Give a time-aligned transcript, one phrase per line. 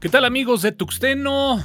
[0.00, 1.60] ¿Qué tal amigos de Tuxteno?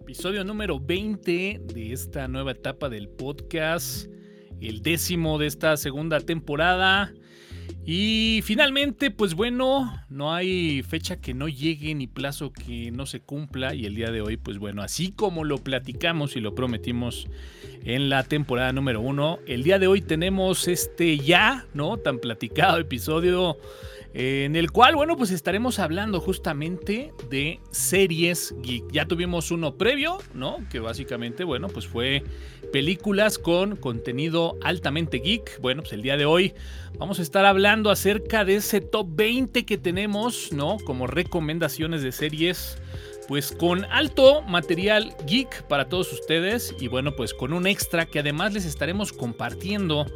[0.00, 4.06] Episodio número 20 de esta nueva etapa del podcast,
[4.60, 7.12] el décimo de esta segunda temporada.
[7.84, 13.18] Y finalmente, pues bueno, no hay fecha que no llegue ni plazo que no se
[13.18, 13.74] cumpla.
[13.74, 17.26] Y el día de hoy, pues bueno, así como lo platicamos y lo prometimos
[17.84, 21.96] en la temporada número uno, el día de hoy tenemos este ya, ¿no?
[21.96, 23.56] Tan platicado episodio
[24.14, 28.90] en el cual, bueno, pues estaremos hablando justamente de series geek.
[28.90, 30.58] Ya tuvimos uno previo, ¿no?
[30.70, 32.22] Que básicamente, bueno, pues fue
[32.72, 35.60] películas con contenido altamente geek.
[35.60, 36.54] Bueno, pues el día de hoy
[36.98, 40.78] vamos a estar hablando acerca de ese top 20 que tenemos, ¿no?
[40.84, 42.78] Como recomendaciones de series
[43.28, 48.20] pues con alto material geek para todos ustedes y bueno pues con un extra que
[48.20, 50.06] además les estaremos compartiendo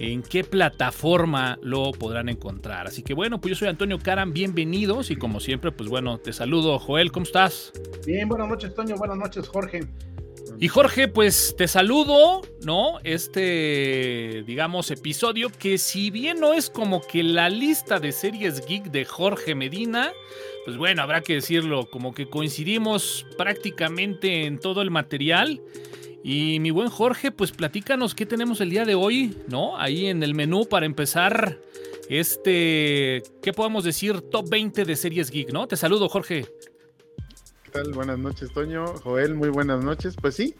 [0.00, 2.86] en qué plataforma lo podrán encontrar.
[2.86, 6.32] Así que bueno, pues yo soy Antonio Caran, bienvenidos y como siempre, pues bueno, te
[6.32, 7.72] saludo Joel, ¿cómo estás?
[8.06, 9.86] Bien, buenas noches Toño, buenas noches Jorge.
[10.58, 12.98] Y Jorge, pues te saludo, ¿no?
[13.04, 18.90] Este, digamos, episodio que si bien no es como que la lista de series geek
[18.90, 20.12] de Jorge Medina,
[20.64, 25.60] pues bueno, habrá que decirlo, como que coincidimos prácticamente en todo el material.
[26.22, 29.78] Y mi buen Jorge, pues platícanos qué tenemos el día de hoy, ¿no?
[29.78, 31.58] Ahí en el menú para empezar
[32.10, 34.20] este, ¿qué podemos decir?
[34.20, 35.68] Top 20 de series geek, ¿no?
[35.68, 36.44] Te saludo, Jorge.
[37.62, 37.92] ¿Qué tal?
[37.92, 38.84] Buenas noches, Toño.
[39.04, 40.16] Joel, muy buenas noches.
[40.20, 40.56] Pues sí,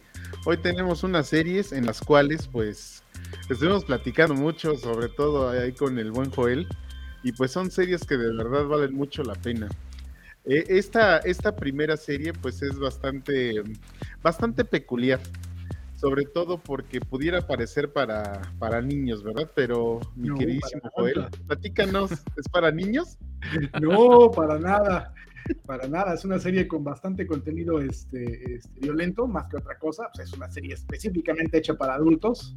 [0.46, 3.02] hoy tenemos unas series en las cuales, pues,
[3.48, 6.68] estuvimos platicando mucho, sobre todo ahí con el buen Joel.
[7.24, 9.68] Y pues son series que de verdad valen mucho la pena.
[10.44, 13.60] Eh, esta, esta primera serie, pues, es bastante,
[14.22, 15.18] bastante peculiar
[16.00, 19.50] sobre todo porque pudiera parecer para, para niños, ¿verdad?
[19.54, 23.18] Pero mi queridísimo Joel, platícanos, ¿es para niños?
[23.80, 25.14] No, para nada,
[25.66, 30.10] para nada, es una serie con bastante contenido este, este violento, más que otra cosa,
[30.14, 32.54] pues es una serie específicamente hecha para adultos.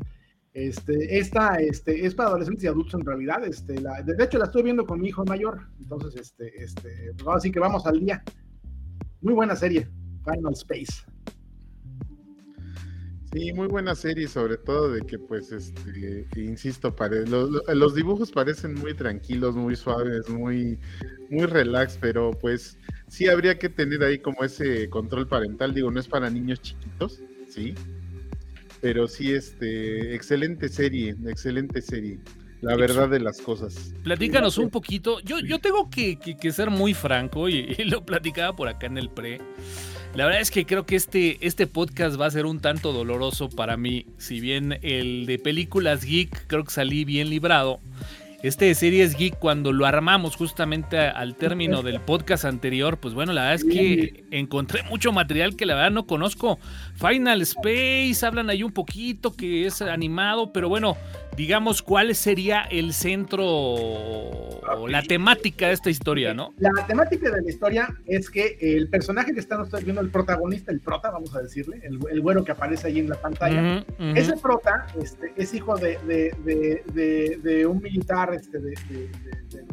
[0.53, 3.43] Este, esta este, es para adolescentes y adultos en realidad.
[3.45, 5.67] Este, la, de hecho, la estoy viendo con mi hijo mayor.
[5.79, 8.23] Entonces, este, este, pues así que vamos al día.
[9.21, 9.87] Muy buena serie,
[10.25, 11.12] Final Space.
[13.33, 18.75] Sí, muy buena serie, sobre todo de que, pues, este, insisto, pare, los, dibujos parecen
[18.75, 20.77] muy tranquilos, muy suaves, muy,
[21.31, 22.77] muy relax, pero pues
[23.07, 25.73] sí habría que tener ahí como ese control parental.
[25.73, 27.73] Digo, no es para niños chiquitos, sí,
[28.81, 32.19] pero sí, este, excelente serie, excelente serie.
[32.61, 33.93] La verdad de las cosas.
[34.03, 35.19] Platícanos un poquito.
[35.21, 36.17] Yo, yo tengo que,
[36.51, 39.41] ser muy franco y, y, lo platicaba por acá en el pre.
[40.15, 43.49] La verdad es que creo que este, este podcast va a ser un tanto doloroso
[43.49, 44.05] para mí.
[44.19, 47.79] Si bien el de películas geek creo que salí bien librado.
[48.43, 53.33] Este de series geek, cuando lo armamos justamente al término del podcast anterior, pues bueno,
[53.33, 56.59] la verdad es que encontré mucho material que la verdad no conozco.
[56.95, 60.97] Final Space, hablan ahí un poquito que es animado, pero bueno,
[61.35, 66.53] digamos, cuál sería el centro o la temática de esta historia, ¿no?
[66.57, 70.79] La temática de la historia es que el personaje que estamos viendo, el protagonista, el
[70.79, 73.85] prota, vamos a decirle, el, el güero que aparece ahí en la pantalla,
[74.15, 78.59] ese prota este, es hijo de, de, de, un militar, este,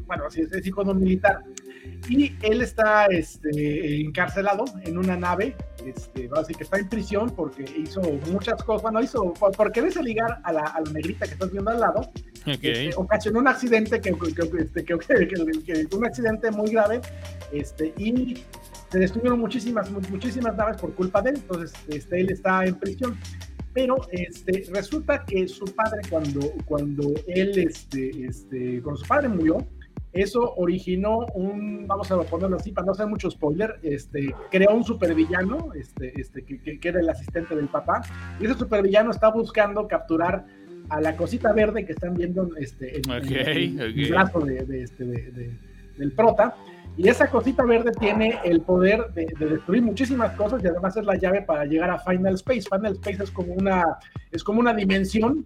[0.07, 1.43] bueno, así es, es hijo de un militar.
[2.09, 7.65] Y él está este, encarcelado en una nave, este, así que está en prisión porque
[7.77, 11.51] hizo muchas cosas, bueno, hizo, por quererse ligar a la, a la negrita que estás
[11.51, 12.11] viendo al lado,
[12.47, 14.11] este, ocasionó un accidente, que,
[14.59, 17.01] este, que, que, un accidente muy grave,
[17.53, 18.45] este, y
[18.91, 23.19] se destruyeron muchísimas, muchísimas naves por culpa de él, entonces este, él está en prisión.
[23.73, 29.65] Pero este, resulta que su padre cuando, cuando él, este, este, cuando su padre murió,
[30.13, 34.85] eso originó un, vamos a ponerlo así, para no hacer mucho spoiler, este, creó un
[34.85, 38.03] supervillano, este, este, que, que, era el asistente del papá,
[38.41, 40.45] y ese supervillano está buscando capturar
[40.89, 46.57] a la cosita verde que están viendo este, en, el brazo de, este, del prota,
[46.97, 51.17] y esa cosita verde tiene el poder de, destruir muchísimas cosas y además es la
[51.17, 52.63] llave para llegar a Final Space.
[52.63, 53.85] Final Space es como una,
[54.33, 55.45] es como una dimensión.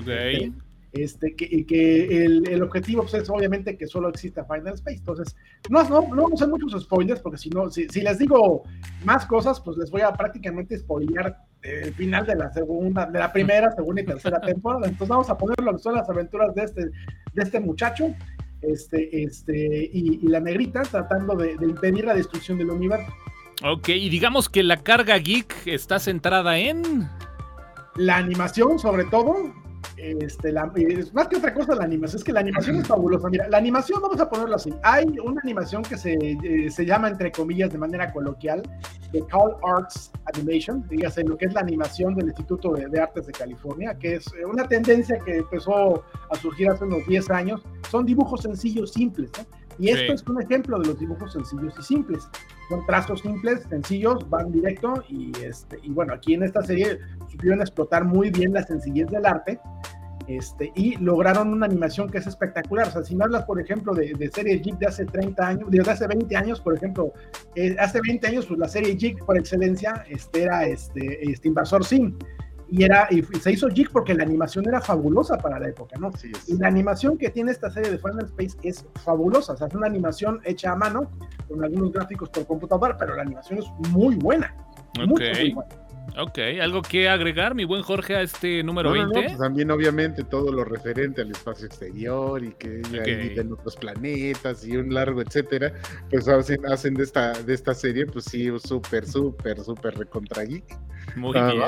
[0.00, 0.34] Okay.
[0.34, 0.52] Este,
[0.92, 4.98] este, que, que el, el, objetivo pues, es obviamente que solo exista Final Space.
[4.98, 5.36] Entonces,
[5.68, 8.64] no, no, no vamos a hacer muchos spoilers, porque si no, si, si, les digo
[9.04, 13.32] más cosas, pues les voy a prácticamente spoilear el final de la segunda, de la
[13.32, 14.86] primera, segunda y tercera temporada.
[14.86, 18.14] Entonces vamos a poner lo que son las aventuras de este, de este muchacho
[18.62, 23.12] este, este, y, y la negrita tratando de, de impedir la destrucción del universo.
[23.62, 27.08] Ok, y digamos que la carga geek está centrada en...
[27.96, 29.36] La animación, sobre todo,
[29.96, 30.72] este, la,
[31.12, 33.28] más que otra cosa la animación, es que la animación es fabulosa.
[33.28, 37.08] Mira, la animación, vamos a ponerlo así, hay una animación que se, eh, se llama,
[37.08, 38.62] entre comillas, de manera coloquial,
[39.12, 43.32] de Call Arts Animation, dígase lo que es la animación del Instituto de, Artes de
[43.32, 47.62] California, que es eh, una tendencia que empezó a surgir hace unos 10 años.
[47.90, 49.30] Son dibujos sencillos, simples,
[49.78, 52.28] Y esto es un ejemplo de los dibujos sencillos y simples.
[52.70, 57.60] Son trazos simples, sencillos, van directo y, este, y bueno, aquí en esta serie supieron
[57.60, 59.58] explotar muy bien la sencillez del arte
[60.28, 62.86] este, y lograron una animación que es espectacular.
[62.86, 65.68] O sea, si me hablas, por ejemplo, de, de serie Jig de hace 30 años,
[65.68, 67.12] de hace 20 años, por ejemplo,
[67.56, 71.84] eh, hace 20 años, pues la serie Jig por excelencia este, era este, este Invasor
[71.84, 72.16] Sim.
[72.70, 76.10] Y, era, y se hizo Jig porque la animación era fabulosa para la época, ¿no?
[76.46, 79.54] y la animación que tiene esta serie de Final Space es fabulosa.
[79.54, 81.10] O sea, es una animación hecha a mano,
[81.48, 84.54] con algunos gráficos por computador, pero la animación es muy buena.
[84.96, 85.64] muy buena.
[86.18, 89.22] Ok, ¿algo que agregar, mi buen Jorge, a este número 20?
[89.22, 93.34] pues también, obviamente, todo lo referente al espacio exterior y que okay.
[93.36, 95.72] en otros planetas y un largo, etcétera,
[96.10, 100.42] pues hacen, hacen de, esta, de esta serie, pues sí, súper, súper, súper recontra
[101.16, 101.62] Muy bien.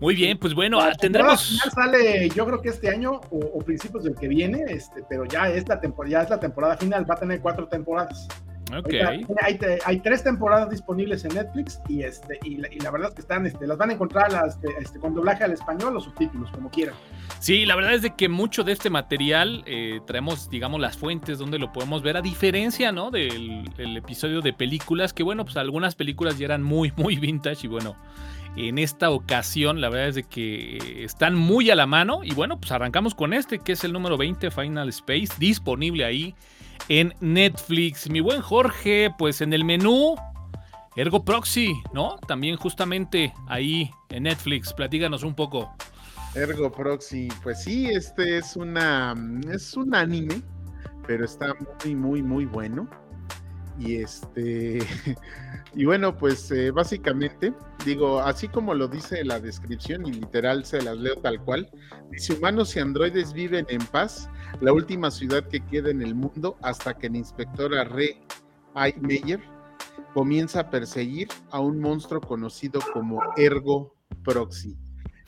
[0.00, 1.60] Muy bien, pues bueno, tendremos.
[1.64, 5.48] Ya sale, yo creo que este año o, principios del que viene, este, pero ya
[5.48, 8.28] es la temporada, ya es la temporada final, va a tener cuatro temporadas.
[8.74, 9.00] Okay.
[9.42, 13.46] Hay, hay, tres temporadas disponibles en Netflix y, este, y, la, verdad es que están,
[13.46, 16.96] este, las van a encontrar las, este, con doblaje al español o subtítulos, como quieran.
[17.38, 21.38] Sí, la verdad es de que mucho de este material eh, traemos, digamos, las fuentes
[21.38, 23.12] donde lo podemos ver, a diferencia, ¿no?
[23.12, 27.68] Del, episodio de películas, que bueno, pues algunas películas ya eran muy, muy vintage y
[27.68, 27.96] bueno,
[28.56, 32.58] en esta ocasión la verdad es de que están muy a la mano y bueno,
[32.58, 36.34] pues arrancamos con este, que es el número 20, Final Space, disponible ahí
[36.88, 38.08] en Netflix.
[38.08, 40.16] Mi buen Jorge, pues en el menú,
[40.96, 42.16] Ergo Proxy, ¿no?
[42.26, 44.72] También justamente ahí en Netflix.
[44.72, 45.74] Platíganos un poco.
[46.34, 49.14] Ergo Proxy, pues sí, este es una
[49.50, 50.42] es un anime,
[51.06, 51.54] pero está
[51.84, 52.88] muy muy muy bueno.
[53.78, 54.78] Y este
[55.74, 57.52] y bueno, pues eh, básicamente
[57.84, 61.70] digo, así como lo dice la descripción y literal se las leo tal cual,
[62.10, 64.28] dice humanos y androides viven en paz
[64.60, 68.20] la última ciudad que queda en el mundo hasta que la inspectora Re
[69.00, 69.40] Meyer
[70.14, 73.94] comienza a perseguir a un monstruo conocido como Ergo
[74.24, 74.76] Proxy.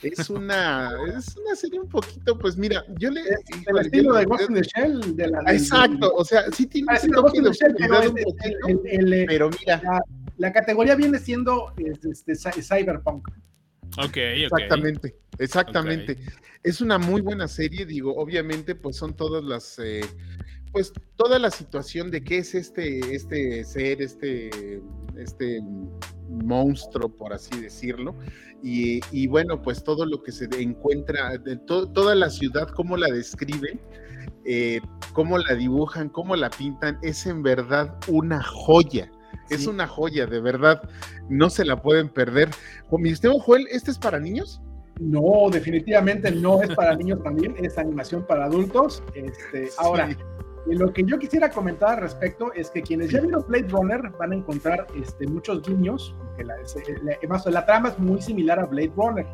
[0.02, 3.20] Es una, es una serie un poquito, pues mira, yo le.
[3.20, 5.16] el estilo de Ghost in the Shell.
[5.16, 9.50] De la, exacto, o sea, sí tiene ah, un toque de pero, un poquito, pero
[9.50, 9.82] mira.
[10.36, 13.28] La, categoría viene siendo este, Cyberpunk.
[13.98, 16.16] Ok, Exactamente, exactamente.
[16.62, 20.02] Es una muy buena serie, digo, obviamente, pues son todas las, eh,
[20.72, 24.80] pues toda la situación de qué es este, este ser, este,
[25.16, 25.60] este
[26.28, 28.14] monstruo, por así decirlo,
[28.62, 33.80] y, bueno, pues todo lo que se encuentra, de toda la ciudad, cómo la describen,
[34.44, 34.80] eh,
[35.12, 39.10] cómo la dibujan, cómo la pintan, es en verdad una joya.
[39.50, 40.82] Es una joya, de verdad.
[41.30, 42.50] No se la pueden perder.
[42.90, 44.60] Mi estimado Joel, ¿este es para niños?
[45.00, 49.02] No, definitivamente no es para niños también, es animación para adultos.
[49.14, 50.10] Este, Ahora,
[50.74, 54.32] lo que yo quisiera comentar al respecto es que quienes ya vieron Blade Runner van
[54.32, 56.56] a encontrar este, muchos guiños, que la,
[57.02, 59.26] la, la, trama es muy similar a Blade Runner.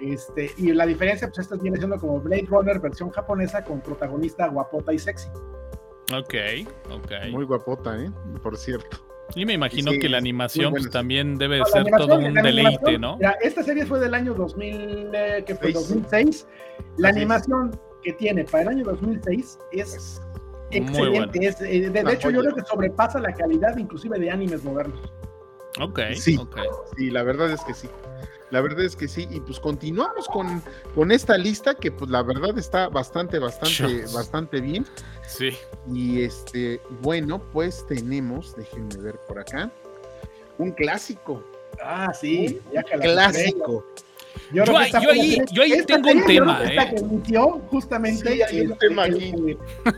[0.00, 4.48] Este, y la diferencia, pues esta viene siendo como Blade Runner versión japonesa con protagonista
[4.48, 5.28] guapota y sexy.
[6.12, 6.34] Ok,
[6.90, 7.12] ok.
[7.30, 8.10] Muy guapota, ¿eh?
[8.42, 8.98] Por cierto.
[9.34, 13.18] Y me imagino que la animación pues, también debe ser todo un deleite, ¿no?
[13.42, 16.46] esta serie fue del año 2000, eh, que fue 2006.
[16.98, 20.20] La animación que tiene para el año 2006 es
[20.78, 21.46] excelente.
[21.46, 25.00] Es, eh, de, hecho, yo creo que sobrepasa la calidad inclusive de animes modernos.
[25.80, 26.64] Ok, sí, okay.
[26.96, 27.88] sí, la verdad es que sí.
[28.50, 30.62] La verdad es que sí, y pues continuamos con,
[30.94, 34.86] con esta lista que pues la verdad está bastante, bastante, bastante bien.
[35.26, 35.50] Sí.
[35.92, 39.72] Y este, bueno, pues tenemos, déjenme ver por acá,
[40.58, 41.42] un clásico.
[41.82, 43.84] Ah, sí, ya clásico.
[44.52, 46.60] Yo, ahí, yo ahí tengo un tema.
[46.64, 46.76] Eh.
[46.90, 48.38] que emitió justamente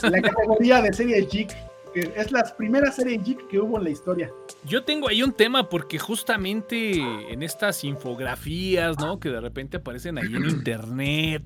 [0.03, 1.57] la categoría de serie Geek
[1.97, 4.31] es la primera serie geek que hubo en la historia.
[4.65, 6.99] Yo tengo ahí un tema porque justamente
[7.31, 9.19] en estas infografías, ¿no?
[9.19, 11.45] Que de repente aparecen ahí en internet,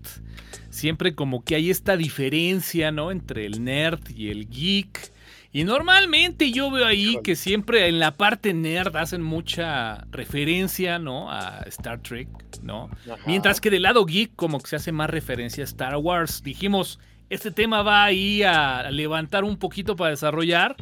[0.70, 3.10] siempre como que hay esta diferencia, ¿no?
[3.10, 5.12] Entre el nerd y el geek.
[5.52, 11.30] Y normalmente yo veo ahí que siempre en la parte nerd hacen mucha referencia, ¿no?
[11.30, 12.28] A Star Trek,
[12.62, 12.88] ¿no?
[13.26, 16.44] Mientras que del lado geek como que se hace más referencia a Star Wars.
[16.44, 20.76] Dijimos, este tema va ahí a levantar un poquito para desarrollar.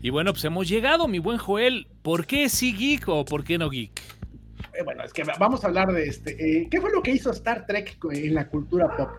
[0.00, 1.86] Y bueno, pues hemos llegado, mi buen Joel.
[2.00, 4.00] ¿Por qué sí geek o por qué no geek?
[4.74, 6.62] eh, bueno, es que vamos a hablar de este.
[6.62, 9.10] Eh, ¿Qué fue lo que hizo Star Trek en la cultura pop?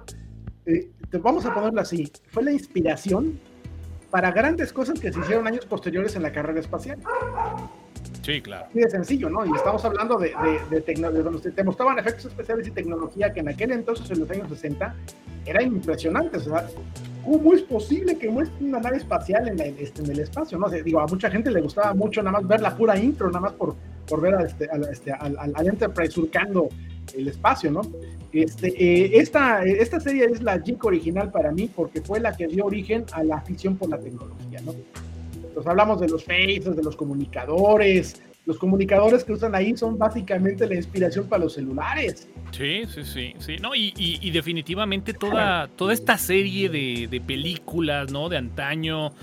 [0.65, 0.89] Eh,
[1.21, 2.11] vamos a ponerlo así.
[2.27, 3.39] Fue la inspiración
[4.15, 6.97] para grandes cosas que se hicieron años posteriores en la carrera espacial.
[8.21, 8.67] Sí, claro.
[8.69, 9.45] Así de sencillo, ¿no?
[9.45, 10.33] Y estamos hablando de,
[10.69, 14.31] de, de, donde te mostraban efectos especiales y tecnología que en aquel entonces, en los
[14.31, 14.95] años 60,
[15.45, 16.37] era impresionante.
[16.37, 16.65] O sea,
[17.25, 20.57] ¿cómo es posible que muestre una nave espacial en, este, en el espacio?
[20.57, 20.69] ¿no?
[20.69, 23.51] digo, a mucha gente le gustaba mucho nada más ver la pura intro, nada más
[23.51, 23.75] por,
[24.07, 26.69] por ver a este, este, al, al, Enterprise surcando
[27.13, 27.81] el espacio, ¿no?
[28.35, 32.47] Este, eh, esta, esta serie es la JIC original para mí porque fue la que
[32.47, 34.73] dio origen a la afición por la tecnología, ¿no?
[35.35, 40.67] Entonces hablamos de los faces, de los comunicadores, los comunicadores que usan ahí son básicamente
[40.67, 42.27] la inspiración para los celulares.
[42.51, 43.55] Sí, sí, sí, sí.
[43.61, 48.27] No, y, definitivamente toda, toda esta serie de, de, películas, ¿no?
[48.27, 49.13] De antaño,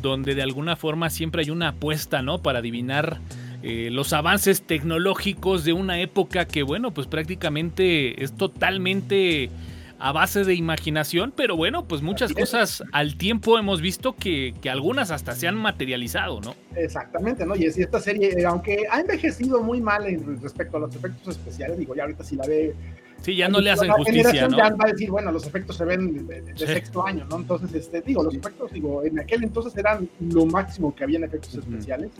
[0.00, 2.38] donde de alguna forma siempre hay una apuesta, ¿no?
[2.38, 3.18] Para adivinar
[3.62, 9.50] eh, los avances tecnológicos de una época que, bueno, pues prácticamente es totalmente
[9.98, 14.70] a base de imaginación, pero bueno, pues muchas cosas al tiempo hemos visto que, que,
[14.70, 16.54] algunas hasta se han materializado, ¿no?
[16.74, 17.54] Exactamente, ¿no?
[17.54, 21.36] Y es esta serie, eh, aunque ha envejecido muy mal en respecto a los efectos
[21.36, 22.74] especiales, digo, ya ahorita si la ve
[23.22, 24.56] Sí, ya no le hacen justicia, ¿no?
[24.56, 27.36] Ya va a decir, bueno, los efectos se ven de, sexto año, ¿no?
[27.36, 31.24] Entonces, este, digo, los efectos, digo, en aquel entonces eran lo máximo que había en
[31.24, 32.10] efectos especiales,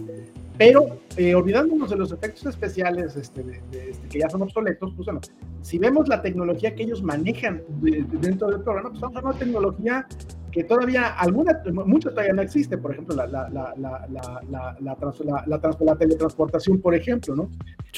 [0.58, 3.40] pero eh, olvidándonos de los efectos especiales este,
[3.72, 5.20] este, que ya son obsoletos, pues bueno,
[5.62, 10.06] si vemos la tecnología que ellos manejan dentro del programa, pues estamos hablando de tecnología
[10.50, 16.80] que todavía alguna, mucho todavía no existe, por ejemplo, la, la, la, la, la, teletransportación,
[16.80, 17.50] por ejemplo, ¿no?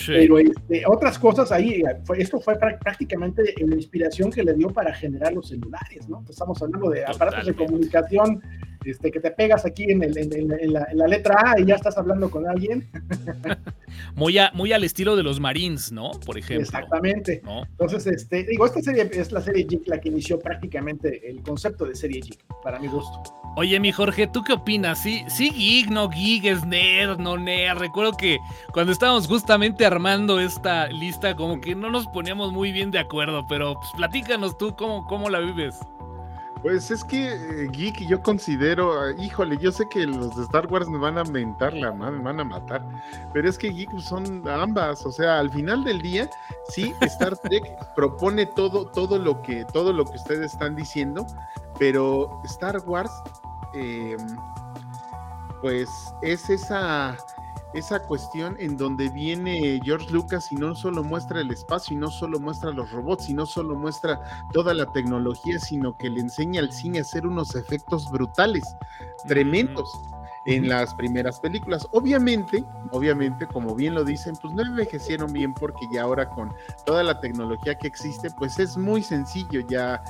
[0.07, 1.83] Pero este, otras cosas ahí,
[2.17, 6.25] esto fue prácticamente la inspiración que le dio para generar los celulares, ¿no?
[6.29, 8.41] Estamos hablando de aparatos de comunicación
[8.85, 10.01] este, que te pegas aquí en,
[10.73, 12.89] la, letra A y ya estás hablando con alguien.
[14.15, 16.11] muy, muy al estilo de los Marines, ¿no?
[16.25, 16.65] Por ejemplo.
[16.65, 17.43] Exactamente.
[17.71, 21.85] Entonces, este, digo, esta serie es la serie Geek la que inició prácticamente el concepto
[21.85, 23.23] de serie Geek, para mi gusto.
[23.55, 25.03] Oye, mi Jorge, ¿tú qué opinas?
[25.03, 27.79] ¿Sí, sí geek, no geek, es nerd, no nerd?
[27.79, 28.39] Recuerdo que
[28.73, 33.47] cuando estábamos justamente armando esta lista, como que no nos poníamos muy bien de acuerdo,
[33.49, 35.75] pero pues, platícanos tú cómo, cómo la vives.
[36.63, 40.69] Pues es que eh, Geek yo considero, eh, híjole, yo sé que los de Star
[40.69, 42.81] Wars me van a mentar la me van a matar,
[43.33, 46.31] pero es que Geek son ambas, o sea, al final del día,
[46.69, 47.65] sí, Star Trek
[47.97, 51.27] propone todo, todo lo que, todo lo que ustedes están diciendo,
[51.81, 53.11] pero Star Wars,
[53.75, 54.19] em,
[55.63, 55.89] pues
[56.23, 57.17] es esa
[57.75, 62.11] esa cuestión en donde viene George Lucas y no solo muestra el espacio y no
[62.11, 64.21] solo muestra los robots y no solo muestra
[64.53, 68.65] toda la tecnología, sino que le enseña al cine a hacer unos efectos brutales,
[69.27, 69.91] tremendos.
[70.45, 71.87] En las primeras películas.
[71.93, 76.53] Obviamente, obviamente, como bien lo dicen, pues no envejecieron bien porque ya ahora con
[76.85, 80.03] toda la tecnología que existe, pues es muy sencillo ya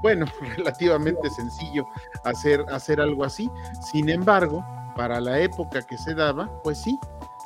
[0.00, 1.88] bueno, relativamente sencillo
[2.24, 3.50] hacer, hacer algo así.
[3.80, 4.64] Sin embargo,
[4.98, 6.98] para la época que se daba, pues sí,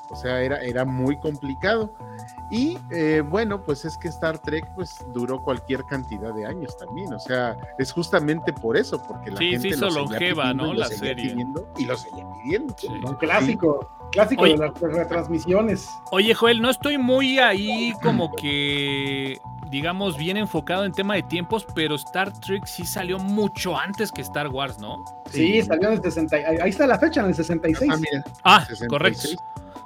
[0.09, 1.93] o sea, era, era muy complicado.
[2.51, 7.13] Y eh, bueno, pues es que Star Trek pues duró cualquier cantidad de años también,
[7.13, 10.73] o sea, es justamente por eso, porque la gente se hizo longeva, ¿no?
[10.73, 11.37] La serie.
[11.77, 12.75] y lo seguía pidiendo.
[13.07, 15.89] Un clásico, clásico de las retransmisiones.
[16.11, 19.41] Oye, Joel, no estoy muy ahí como que
[19.73, 24.21] digamos, bien enfocado en tema de tiempos, pero Star Trek sí salió mucho antes que
[24.21, 25.03] Star Wars, ¿no?
[25.31, 26.37] Sí, salió en el 60.
[26.37, 27.91] Ahí está la fecha, en el 66.
[28.45, 29.29] Ah, ah correcto.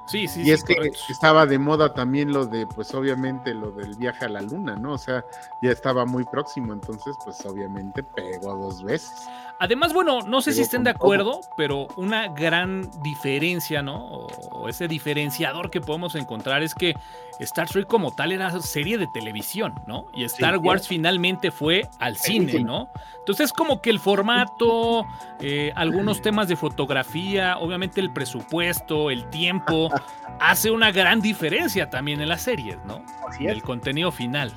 [0.08, 0.74] Sí, sí, y es que
[1.08, 4.92] estaba de moda también lo de, pues obviamente lo del viaje a la luna, ¿no?
[4.92, 5.24] O sea,
[5.62, 9.26] ya estaba muy próximo, entonces, pues obviamente pegó dos veces.
[9.58, 14.26] Además, bueno, no sé si estén de acuerdo, pero una gran diferencia, ¿no?
[14.50, 16.94] O ese diferenciador que podemos encontrar es que
[17.40, 20.06] Star Trek como tal era serie de televisión, ¿no?
[20.14, 22.90] Y Star Wars finalmente fue al cine, ¿no?
[23.18, 25.06] Entonces como que el formato,
[25.40, 29.90] eh, algunos temas de fotografía, obviamente el presupuesto, el tiempo,
[30.40, 33.02] hace una gran diferencia también en las series, ¿no?
[33.28, 34.52] Así El contenido final.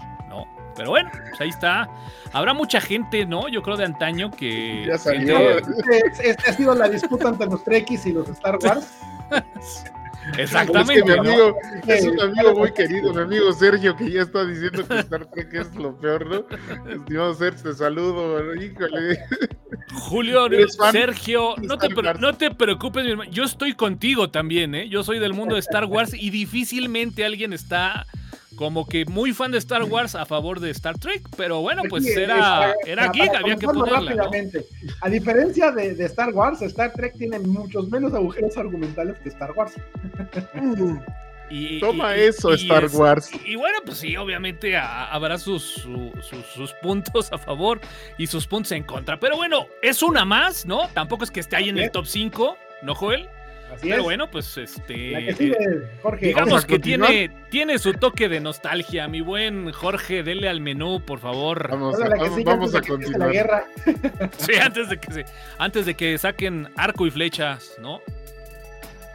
[0.76, 1.90] Pero bueno, pues ahí está.
[2.32, 3.48] Habrá mucha gente, ¿no?
[3.48, 4.86] Yo creo de antaño que.
[4.88, 5.58] Ya salió.
[5.58, 8.88] Este, este, ha sido la disputa entre los Trekkies y los Star Wars.
[10.38, 11.00] Exactamente.
[11.00, 11.58] Es, que mi amigo,
[11.88, 15.54] es un amigo muy querido, mi amigo Sergio, que ya está diciendo que Star Trek
[15.54, 16.92] es lo peor, ¿no?
[16.92, 19.20] Estimado Sergio, te saludo, híjole.
[19.94, 20.48] Julio,
[20.92, 23.32] Sergio, no te, no te preocupes, mi hermano.
[23.32, 24.90] Yo estoy contigo también, ¿eh?
[24.90, 28.06] Yo soy del mundo de Star Wars y difícilmente alguien está
[28.56, 32.06] como que muy fan de Star Wars a favor de Star Trek, pero bueno, pues
[32.06, 34.12] era, era geek, había que ponerla.
[34.12, 34.66] Rápidamente.
[35.02, 39.52] A diferencia de, de, Star Wars, Star Trek tiene muchos menos agujeros argumentales que Star
[39.54, 39.74] Wars.
[41.52, 43.32] Y, Toma eso, Star Wars.
[43.44, 45.88] Y, bueno, pues sí, obviamente habrá sus,
[46.54, 47.82] sus, puntos a favor
[48.20, 49.20] y sus puntos en contra.
[49.20, 50.88] Pero bueno, es una más, ¿no?
[50.90, 53.28] Tampoco es que esté ahí en el top 5, ¿no, Joel?
[53.82, 55.30] Pero bueno, pues este.
[55.30, 56.28] Eh, Jorge.
[56.28, 59.08] Digamos que tiene, tiene su toque de nostalgia.
[59.08, 61.70] Mi buen Jorge, dele al menú, por favor.
[61.70, 61.96] Vamos,
[62.76, 63.20] a, continuar.
[63.20, 63.64] La guerra.
[64.38, 65.26] Sí, antes de que se,
[65.58, 68.02] antes de que saquen arco y flechas, ¿no?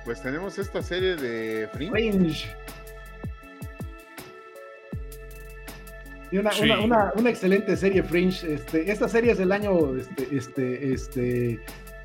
[0.05, 2.55] Pues tenemos esta serie de Fringe.
[6.31, 6.51] Y una,
[6.83, 8.55] una, una, excelente serie Fringe.
[8.55, 11.61] Este, esta serie es del año este, este, este,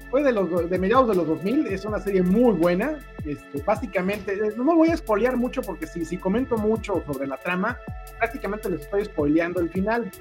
[0.09, 2.99] fue de, los, de mediados de los 2000, es una serie muy buena.
[3.25, 7.27] Este, básicamente, eh, no me voy a spoilear mucho porque si, si comento mucho sobre
[7.27, 7.77] la trama,
[8.17, 10.11] prácticamente les estoy spoileando el final.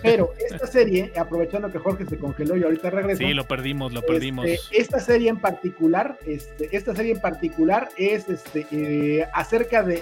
[0.00, 3.18] Pero esta serie, aprovechando que Jorge se congeló y ahorita regresa.
[3.18, 4.46] Sí, lo perdimos, lo perdimos.
[4.46, 10.00] Este, esta serie en particular, este, esta serie en particular es este, eh, acerca de,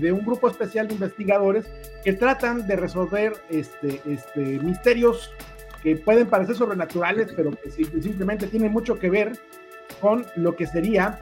[0.00, 1.66] de, un grupo especial de investigadores
[2.04, 5.32] que tratan de resolver este, este, misterios
[5.86, 9.38] que pueden parecer sobrenaturales, pero que simplemente tienen mucho que ver
[10.00, 11.20] con lo que sería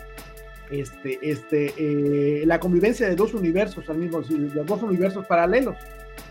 [0.70, 5.76] este, este, eh, la convivencia de dos universos al mismo, de dos universos paralelos.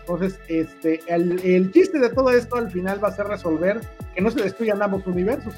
[0.00, 3.80] Entonces, este, el, el, chiste de todo esto al final va a ser resolver
[4.16, 5.54] que no se destruyan ambos universos.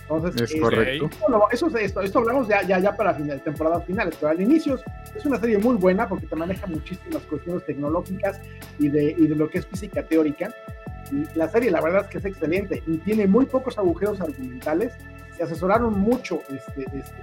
[0.00, 1.10] Entonces, es este, correcto.
[1.52, 4.80] Eso, esto, esto hablamos ya, ya, ya para final, temporadas finales, pero al inicio
[5.14, 8.40] es una serie muy buena porque te maneja muchísimas cuestiones tecnológicas
[8.78, 10.50] y de, y de lo que es física teórica
[11.34, 14.92] la serie la verdad es que es excelente y tiene muy pocos agujeros argumentales.
[15.36, 17.22] Se asesoraron mucho este, este,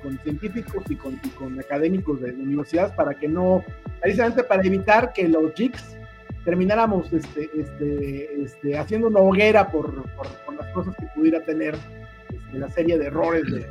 [0.00, 3.64] con, científicos y con, académicos de, universidades para que no,
[4.00, 5.96] precisamente para evitar que los jigs
[6.44, 11.74] termináramos este, este, este, haciendo una hoguera por, por, las cosas que pudiera tener
[12.32, 13.66] este, la serie de errores, de,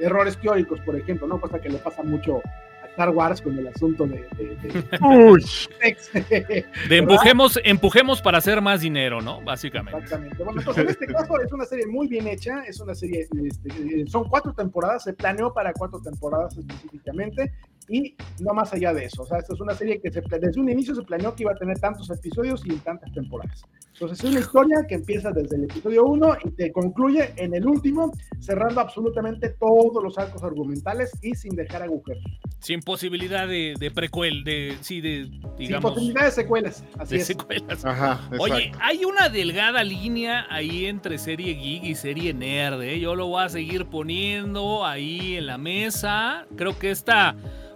[0.00, 1.40] errores teóricos, por ejemplo, ¿no?
[1.40, 2.40] Cosa que le pasa mucho
[2.96, 4.24] Star Wars con el asunto de.
[4.38, 4.56] De,
[6.88, 9.42] de, empujemos, empujemos para hacer más dinero, ¿no?
[9.42, 10.00] Básicamente.
[10.00, 10.42] Exactamente.
[10.42, 14.06] Bueno, pues en este caso es una serie muy bien hecha, es una serie, este,
[14.06, 17.52] son cuatro temporadas, se planeó para cuatro temporadas específicamente
[17.88, 19.22] y no más allá de eso.
[19.22, 21.56] O sea, esta es una serie que desde un inicio se planeó que iba a
[21.56, 23.62] tener tantos episodios y tantas temporadas.
[23.92, 27.66] Entonces, es una historia que empieza desde el episodio 1 y te concluye en el
[27.66, 32.22] último, cerrando absolutamente todos los arcos argumentales y sin dejar agujeros.
[32.58, 35.92] Sin posibilidad de, de precuel, de, sí, de, digamos.
[35.92, 37.26] Sin posibilidad de secuelas, así es.
[37.26, 37.86] Secuelas.
[37.86, 43.00] Ajá, Oye, hay una delgada línea ahí entre serie geek y serie nerd, ¿eh?
[43.00, 46.46] Yo lo voy a seguir poniendo ahí en la mesa.
[46.56, 47.34] Creo que esta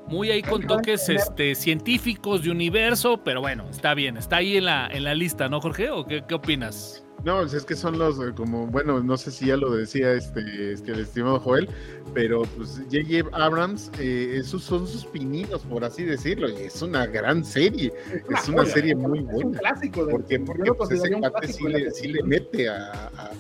[0.09, 4.65] muy ahí con toques este, científicos de universo, pero bueno, está bien, está ahí en
[4.65, 5.91] la, en la lista, ¿no, Jorge?
[5.91, 7.05] ¿O qué, qué opinas?
[7.25, 10.73] No, es que son los, eh, como, bueno, no sé si ya lo decía este,
[10.73, 11.69] este el estimado Joel,
[12.15, 13.29] pero pues J.J.
[13.33, 17.93] Abrams, eh, esos son sus pininos, por así decirlo, y es una gran serie,
[18.31, 19.39] es una, serie muy buena.
[19.39, 20.07] Es un clásico.
[20.07, 23.31] De, porque, porque pues, ese cuate sí le, sí le, mete a, a,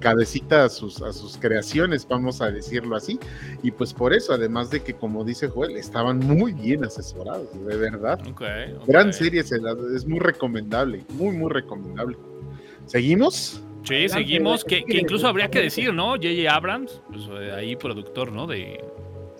[0.00, 3.18] cabecita a sus, a sus creaciones, vamos a decirlo así,
[3.62, 7.76] y pues por eso, además de que, como dice Joel, estaban muy bien asesorados, de
[7.76, 8.20] verdad.
[8.86, 12.16] Gran serie, es muy recomendable, muy, muy recomendable.
[12.86, 13.62] ¿Seguimos?
[13.84, 16.10] Sí, seguimos, que, incluso habría que decir, ¿no?
[16.12, 16.54] J.J.
[16.54, 18.46] Abrams, pues, eh, ahí productor, ¿no?
[18.46, 18.84] De,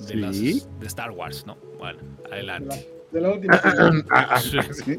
[0.06, 1.56] de, las, de Star Wars, ¿no?
[1.78, 1.98] Bueno,
[2.30, 2.88] adelante.
[3.10, 3.60] De la, última.
[4.10, 4.98] ah, ah, sí.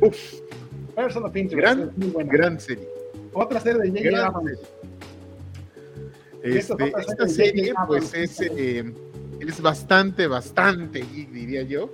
[0.00, 0.47] Uf.
[0.98, 1.62] Person of Interest.
[1.62, 2.32] Gran, muy buena.
[2.32, 2.88] gran serie.
[3.32, 4.26] Otra serie de J.J.
[4.26, 4.58] Abrams.
[6.42, 8.92] Este, esta serie, pues, es, eh,
[9.38, 11.90] es bastante, bastante diría yo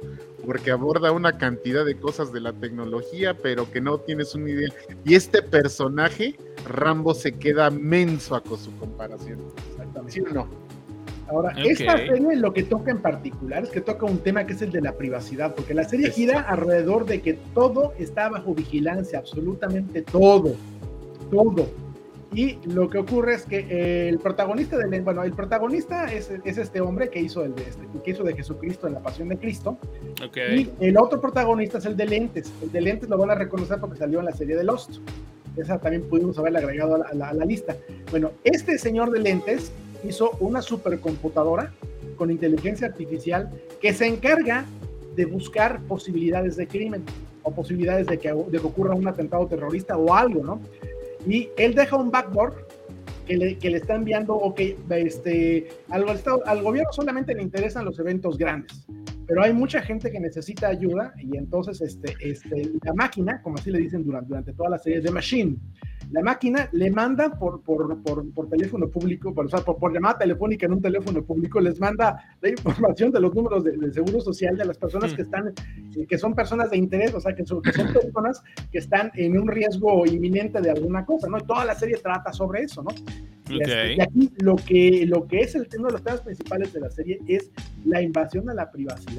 [0.46, 4.68] porque aborda una cantidad de cosas de la tecnología, pero que no tienes una idea.
[5.04, 6.36] Y este personaje,
[6.66, 9.38] Rambo, se queda menso a con su comparación.
[9.70, 10.12] Exactamente.
[10.12, 10.63] ¿Sí o no?
[11.28, 14.62] Ahora, esta serie lo que toca en particular es que toca un tema que es
[14.62, 19.18] el de la privacidad, porque la serie gira alrededor de que todo está bajo vigilancia,
[19.18, 20.54] absolutamente todo,
[21.30, 21.66] todo.
[22.34, 26.80] Y lo que ocurre es que el protagonista del, bueno, el protagonista es, es este
[26.80, 29.78] hombre que hizo el de este, que hizo de Jesucristo en la Pasión de Cristo.
[30.34, 32.52] Y el otro protagonista es el de lentes.
[32.60, 34.96] El de lentes lo van a reconocer porque salió en la serie de Lost.
[35.56, 37.76] Esa también pudimos haberla agregado a la, a la lista.
[38.10, 39.70] Bueno, este señor de lentes
[40.06, 41.72] hizo una supercomputadora
[42.16, 44.64] con inteligencia artificial que se encarga
[45.16, 47.04] de buscar posibilidades de crimen
[47.42, 50.60] o posibilidades de que, de que ocurra un atentado terrorista o algo, ¿no?
[51.26, 52.54] y él deja un backboard
[53.26, 56.04] que le, que le está enviando, ok, este, al,
[56.44, 58.86] al gobierno solamente le interesan los eventos grandes,
[59.26, 63.70] pero hay mucha gente que necesita ayuda y entonces este, este, la máquina, como así
[63.70, 65.56] le dicen durante, durante toda la serie de Machine,
[66.10, 70.18] la máquina le manda por, por, por, por teléfono público, por, o sea, por, llamada
[70.18, 74.20] telefónica en un teléfono público, les manda la información de los números del de seguro
[74.20, 77.44] social de las personas que están, eh, que son personas de interés, o sea, que
[77.44, 81.38] son, personas que están en un riesgo inminente de alguna cosa, ¿no?
[81.38, 82.90] Y toda la serie trata sobre eso, ¿no?
[83.50, 86.80] Este, y aquí lo que, lo que es el, uno de los temas principales de
[86.80, 87.50] la serie es
[87.84, 89.13] la invasión a la privacidad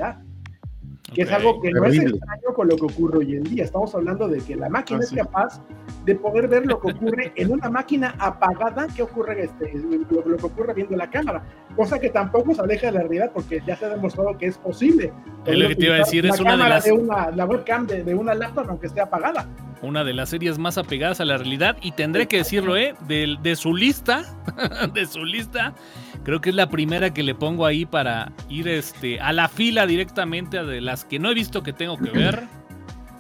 [1.13, 3.63] que es algo que no es extraño con lo que ocurre hoy en día.
[3.63, 5.61] Estamos hablando de que la máquina es capaz
[6.03, 10.45] de poder ver lo que ocurre en una máquina apagada, que ocurre este, lo, que
[10.45, 11.43] ocurre viendo la cámara,
[11.75, 14.57] cosa que tampoco se aleja de la realidad porque ya se ha demostrado que es
[14.57, 15.13] posible.
[15.45, 16.87] Es lo que te iba a decir, es una de las...
[16.87, 19.47] una, la webcam de, de una laptop aunque esté apagada
[19.81, 22.95] una de las series más apegadas a la realidad y tendré que decirlo, ¿eh?
[23.07, 24.23] De, de su lista,
[24.93, 25.75] de su lista,
[26.23, 29.85] creo que es la primera que le pongo ahí para ir este, a la fila
[29.87, 32.43] directamente de las que no he visto que tengo que ver.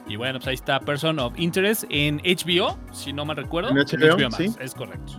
[0.07, 3.71] Y bueno, pues ahí está Person of Interest en HBO, si no me recuerdo.
[3.71, 4.53] En HBO, sí.
[4.59, 5.13] es correcto.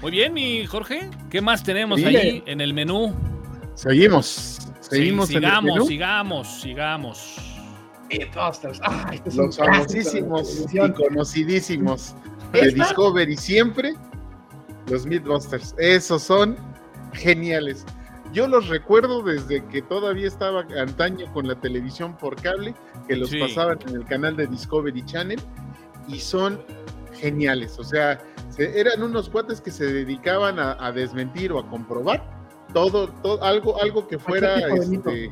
[0.00, 3.14] Muy bien, mi Jorge, ¿qué más tenemos ahí en el menú?
[3.74, 5.28] Seguimos, seguimos.
[5.28, 7.36] sigamos, sigamos, sigamos.
[8.10, 8.80] Mythbusters.
[9.34, 12.14] Los famosísimos y conocidísimos
[12.52, 13.94] de Discovery siempre.
[14.90, 15.74] Los Mythbusters.
[15.78, 16.56] Esos son
[17.14, 17.84] geniales.
[18.32, 22.74] Yo los recuerdo desde que todavía estaba antaño con la televisión por cable,
[23.06, 25.40] que los pasaban en el canal de Discovery Channel,
[26.08, 26.60] y son
[27.12, 27.78] geniales.
[27.78, 28.20] O sea,
[28.58, 32.28] eran unos cuates que se dedicaban a, desmentir o a comprobar
[32.72, 35.30] todo, todo algo, algo que fuera este,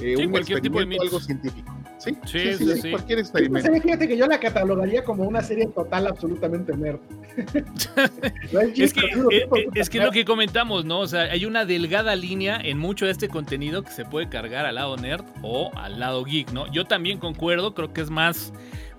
[0.00, 1.73] eh, un tipo de algo científico.
[2.04, 3.72] Sí, sí, sí, sí, cualquier experimento.
[3.80, 7.00] fíjate que yo la catalogaría como una serie total absolutamente nerd.
[8.76, 11.00] es, que, eh, eh, es, que lo que comentamos, ¿no?
[11.00, 14.66] O sea, hay una delgada línea en mucho de este contenido que se puede cargar
[14.66, 16.70] al lado nerd o al lado geek, ¿no?
[16.70, 18.52] Yo también concuerdo, creo que es más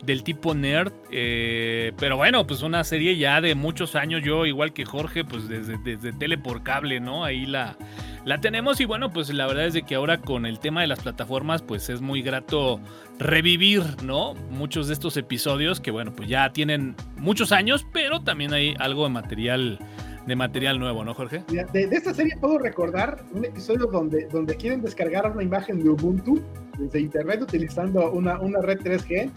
[0.05, 0.93] del tipo nerd.
[1.11, 4.21] Eh, pero bueno, pues una serie ya de muchos años.
[4.23, 7.23] Yo, igual que Jorge, pues desde, desde tele por cable, ¿no?
[7.23, 7.77] Ahí la,
[8.25, 8.79] la tenemos.
[8.81, 11.61] Y bueno, pues la verdad es de que ahora con el tema de las plataformas,
[11.61, 12.79] pues es muy grato
[13.19, 14.33] revivir, ¿no?
[14.49, 19.03] Muchos de estos episodios que, bueno, pues ya tienen muchos años, pero también hay algo
[19.03, 19.79] de material
[20.25, 21.43] de material nuevo, ¿no, Jorge?
[21.71, 26.41] De, esta serie puedo recordar un episodio donde, donde quieren descargar una imagen de Ubuntu
[26.79, 29.31] desde internet utilizando una, una red 3G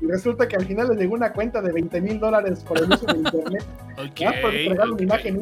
[0.00, 2.92] y resulta que al final les llegó una cuenta de 20 mil dólares por el
[2.92, 3.64] uso de internet.
[4.10, 5.40] okay, por entregar una imagen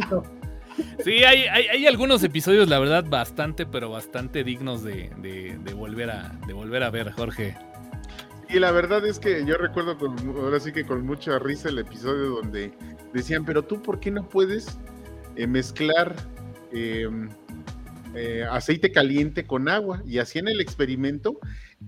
[1.04, 5.10] Sí, hay, hay, algunos episodios, la verdad, bastante, pero bastante dignos de,
[5.76, 7.56] volver, a, de volver a ver, Jorge.
[8.48, 11.78] Y la verdad es que yo recuerdo con, ahora sí que con mucha risa el
[11.78, 12.72] episodio donde
[13.12, 14.78] decían, pero tú, ¿por qué no puedes
[15.36, 16.14] eh, mezclar
[16.72, 17.28] em,
[18.14, 20.02] eh, aceite caliente con agua?
[20.06, 21.38] Y hacían el experimento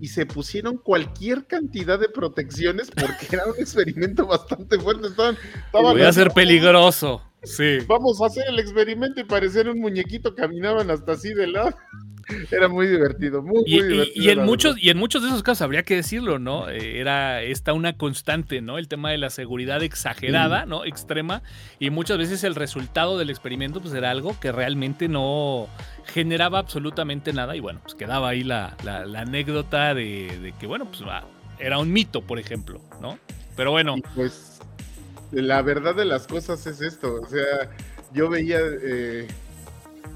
[0.00, 5.08] y se pusieron cualquier cantidad de protecciones porque era un experimento bastante fuerte.
[5.08, 5.36] Estaban,
[5.72, 7.22] Voy a ser peligroso.
[7.42, 7.78] Sí.
[7.86, 11.74] Vamos a hacer el experimento y parecer un muñequito, caminaban hasta así de lado.
[12.50, 14.24] Era muy divertido, muy, y, muy divertido.
[14.24, 16.68] Y, en muchos, y en muchos de esos casos habría que decirlo, ¿no?
[16.68, 18.78] Eh, era esta una constante, ¿no?
[18.78, 20.84] El tema de la seguridad exagerada, ¿no?
[20.84, 21.42] Extrema.
[21.78, 25.68] Y muchas veces el resultado del experimento, pues era algo que realmente no
[26.06, 27.54] generaba absolutamente nada.
[27.56, 28.76] Y bueno, pues quedaba ahí la,
[29.16, 31.24] anécdota de, que, bueno, pues ah,
[31.58, 33.18] era un mito, por ejemplo, ¿no?
[33.56, 33.96] Pero bueno.
[34.14, 34.60] pues
[35.30, 37.20] la verdad de las cosas es esto.
[37.22, 37.70] O sea,
[38.12, 38.58] yo veía.
[38.60, 39.28] Eh,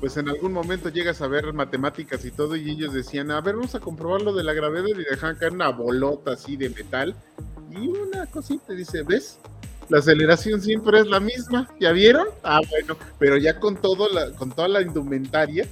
[0.00, 3.54] pues en algún momento llegas a ver matemáticas y todo y ellos decían, a ver,
[3.56, 7.14] vamos a comprobar lo de la gravedad y dejan caer una bolota así de metal
[7.70, 9.38] y una cosita dice, ¿ves?
[9.90, 12.28] La aceleración siempre es la misma, ¿ya vieron?
[12.42, 15.66] Ah, bueno, pero ya con todo la, con toda la indumentaria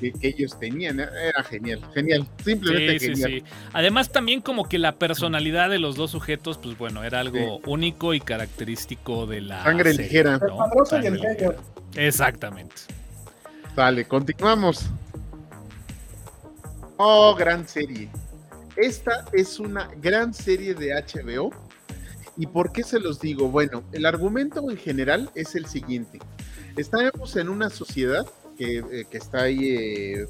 [0.00, 3.42] que, ellos tenían, era genial, genial, simplemente genial.
[3.72, 8.14] Además también como que la personalidad de los dos sujetos, pues bueno, era algo único
[8.14, 10.38] y característico de la sangre ligera.
[11.94, 12.74] Exactamente.
[13.76, 14.86] Dale, continuamos.
[16.96, 18.08] Oh, gran serie.
[18.74, 21.50] Esta es una gran serie de HBO.
[22.38, 23.50] ¿Y por qué se los digo?
[23.50, 26.20] Bueno, el argumento en general es el siguiente.
[26.78, 30.26] Estamos en una sociedad que, eh, está ahí eh,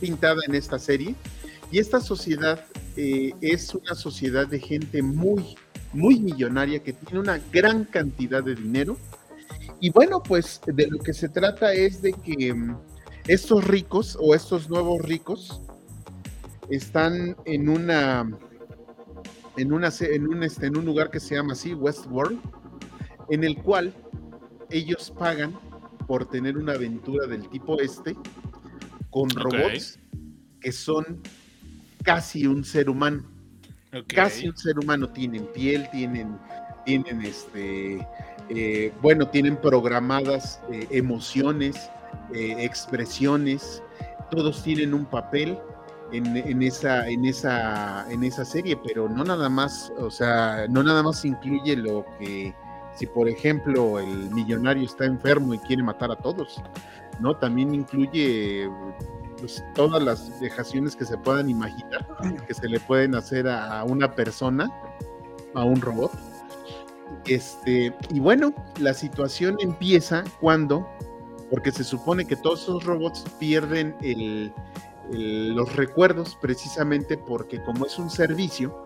[0.00, 1.16] pintada en esta serie.
[1.72, 2.64] Y esta sociedad
[2.96, 5.56] eh, es una sociedad de gente muy,
[5.92, 8.96] muy millonaria que tiene una gran cantidad de dinero
[9.82, 12.78] y bueno, pues de lo que se trata es de que mm,
[13.26, 15.60] estos ricos o estos nuevos ricos
[16.70, 18.30] están en una
[19.56, 22.38] en una en un este, en un lugar que se llama así Westworld
[23.28, 23.92] en el cual
[24.70, 25.58] ellos pagan
[26.06, 28.16] por tener una aventura del tipo este
[29.10, 29.98] con robots
[30.60, 31.20] que son
[32.04, 33.24] casi un ser humano.
[34.06, 35.12] Casi un ser humano.
[35.12, 36.38] Tienen piel, tienen
[36.84, 38.06] tienen este,
[38.54, 41.90] eh, bueno, tienen programadas eh, emociones,
[42.34, 43.82] eh, expresiones,
[44.30, 45.58] todos tienen un papel
[46.12, 51.02] en, esa, en, esa, en esa serie, pero no nada más, o sea, no nada
[51.02, 52.54] más incluye lo que,
[52.94, 56.62] si por ejemplo el millonario está enfermo y quiere matar a todos,
[57.20, 57.34] ¿no?
[57.38, 58.68] También incluye
[59.38, 62.06] pues, todas las dejaciones que se puedan imaginar,
[62.46, 64.70] que se le pueden hacer a una persona,
[65.54, 66.12] a un robot.
[67.26, 70.88] Este, y bueno, la situación empieza cuando,
[71.50, 74.52] porque se supone que todos esos robots pierden el,
[75.10, 78.84] los recuerdos precisamente porque como es un servicio,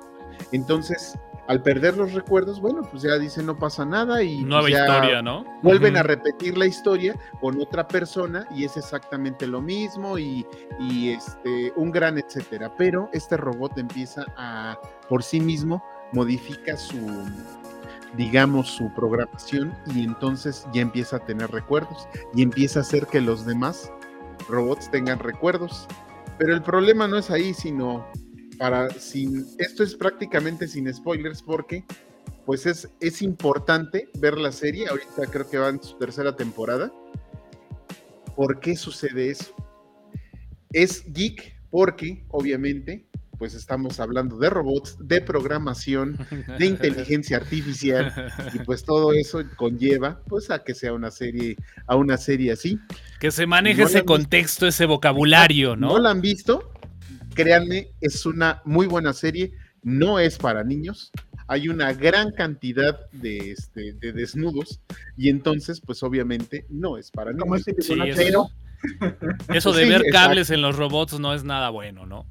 [0.52, 1.18] entonces
[1.48, 5.22] al perder los recuerdos, bueno, pues ya dicen no pasa nada y nueva pues historia,
[5.22, 5.44] ¿no?
[5.62, 10.44] Vuelven a repetir la historia con otra persona y es exactamente lo mismo y,
[10.80, 12.74] y, este un gran etcétera.
[12.76, 16.98] Pero este robot empieza a por sí mismo modifica su
[18.16, 23.20] digamos su programación y entonces ya empieza a tener recuerdos y empieza a hacer que
[23.20, 23.90] los demás
[24.48, 25.86] robots tengan recuerdos
[26.38, 28.06] pero el problema no es ahí, sino
[28.58, 31.84] para sin esto es prácticamente sin spoilers porque
[32.44, 36.92] pues es, es importante ver la serie, ahorita creo que va en su tercera temporada.
[38.36, 39.54] ¿Por qué sucede eso?
[40.72, 43.05] Es geek porque obviamente
[43.38, 46.18] pues estamos hablando de robots, de programación,
[46.58, 48.12] de inteligencia artificial
[48.54, 52.78] y pues todo eso conlleva pues a que sea una serie a una serie así.
[53.20, 55.88] Que se maneje ese contexto, ese vocabulario, ¿no?
[55.88, 56.72] ¿No la han visto?
[57.34, 61.12] Créanme, es una muy buena serie, no es para niños.
[61.48, 64.80] Hay una gran cantidad de, este, de desnudos
[65.16, 67.68] y entonces, pues obviamente no es para niños.
[67.68, 68.50] Este sí, eso,
[69.48, 72.26] eso de ver cables en los robots no es nada bueno, ¿no?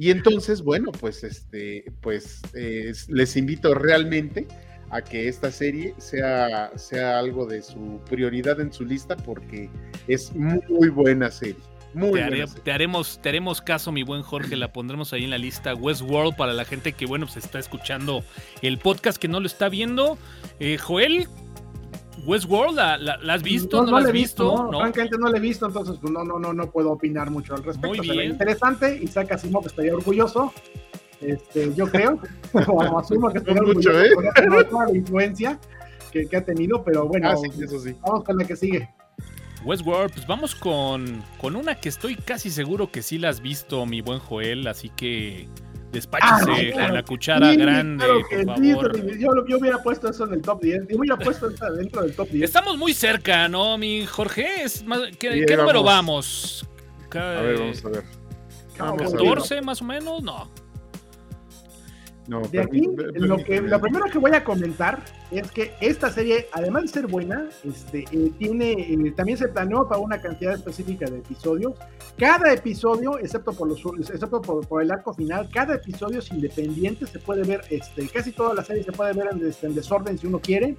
[0.00, 4.48] Y entonces, bueno, pues este, pues eh, les invito realmente
[4.88, 9.68] a que esta serie sea, sea algo de su prioridad en su lista porque
[10.08, 11.60] es muy buena serie.
[11.92, 15.38] Muy te, te, haremos, te haremos caso, mi buen Jorge, la pondremos ahí en la
[15.38, 18.24] lista Westworld para la gente que, bueno, pues está escuchando
[18.62, 20.16] el podcast que no lo está viendo.
[20.60, 21.28] Eh, Joel,
[22.26, 23.78] Westworld, ¿la, la, has visto?
[23.78, 24.68] No, ¿No, la has visto?
[24.70, 27.54] No, Francamente no la he visto, entonces pues, no, no, no, no puedo opinar mucho
[27.54, 28.02] al respecto.
[28.02, 28.30] Muy bien.
[28.32, 30.52] interesante, Isaac Asimov estaría orgulloso,
[31.20, 32.18] este, yo creo,
[32.68, 34.10] o asumo que estaría orgulloso ¿eh?
[34.48, 35.58] por toda la influencia
[36.10, 37.94] que, que, ha tenido, pero bueno, ah, eso sí.
[38.02, 38.88] vamos con la que sigue.
[39.64, 43.84] Westworld, pues vamos con, con una que estoy casi seguro que sí la has visto,
[43.84, 45.48] mi buen Joel, así que
[45.92, 49.48] Despáchese ah, con la cuchara grande, por favor.
[49.48, 50.88] yo, hubiera puesto eso en el top 10.
[50.88, 52.44] Yo hubiera puesto eso dentro del top 10.
[52.44, 54.62] Estamos muy cerca, ¿no, mi Jorge?
[54.62, 56.64] Es más, ¿Qué, número vamos?
[57.12, 58.04] A ver, vamos a ver.
[58.78, 60.22] ¿14 más o menos?
[60.22, 60.48] No
[62.26, 66.82] de aquí, lo, que, lo primero que voy a comentar es que esta serie, además
[66.82, 71.18] de ser buena, este, eh, tiene, eh, también se planeó para una cantidad específica de
[71.18, 71.74] episodios.
[72.16, 73.80] Cada episodio, excepto por, los,
[74.10, 78.54] excepto por, el arco final, cada episodio es independiente, se puede ver, este, casi toda
[78.54, 80.76] la serie se puede ver en, en desorden si uno quiere.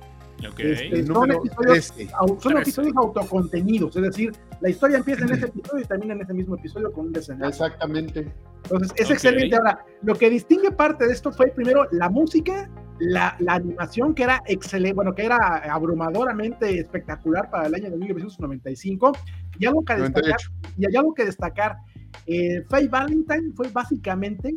[0.58, 6.22] Este, son, episodios, autocontenidos, es decir, la historia empieza en ese episodio y termina en
[6.22, 7.64] ese mismo episodio con un desenlace.
[7.64, 8.34] Exactamente.
[8.64, 9.56] Entonces, es excelente.
[9.56, 14.42] Ahora, lo que distingue parte de esto fue primero la música, la, animación que era
[14.48, 15.38] excelente, bueno, que era
[15.72, 19.12] abrumadoramente espectacular para el año de 1995.
[19.60, 20.40] Y algo que destacar,
[20.78, 21.78] y hay algo que destacar,
[22.26, 24.56] eh, Faye Valentine fue básicamente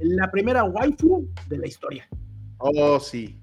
[0.00, 2.08] la primera waifu de la historia.
[2.58, 3.38] Oh, sí.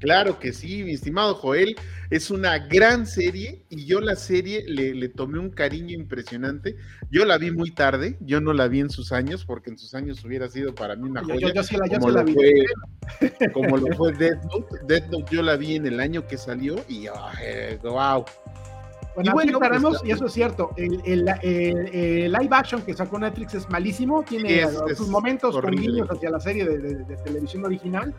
[0.00, 1.76] Claro que sí, mi estimado Joel.
[2.10, 6.76] Es una gran serie y yo la serie le, tomé un cariño impresionante.
[7.10, 9.94] Yo la vi muy tarde, yo no la vi en sus años, porque en sus
[9.94, 11.52] años hubiera sido para mí una joya.
[11.54, 12.34] Yo, sí la, como, lo vi.
[12.34, 14.76] Fue, como lo fue Death Note.
[14.86, 17.06] Death Note yo la vi en el año que salió y
[17.82, 18.24] wow.
[19.14, 23.70] Bueno, y bueno, pues, y eso es cierto, el, live action que sacó Netflix es
[23.70, 28.12] malísimo, tiene sus momentos con guiños hacia la serie de televisión original,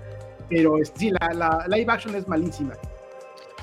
[0.50, 2.74] pero sí, la, live action es malísima.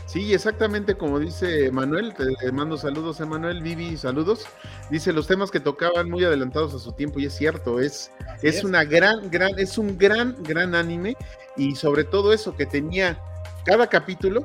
[0.06, 4.44] Sí, exactamente como dice Manuel, te mando saludos Emanuel, Vivi, saludos.
[4.90, 8.10] Dice los temas que tocaban muy adelantados a su tiempo y es cierto, es,
[8.42, 11.16] es una gran, gran, es un gran, gran anime
[11.56, 13.18] y sobre todo eso que tenía
[13.64, 14.44] cada capítulo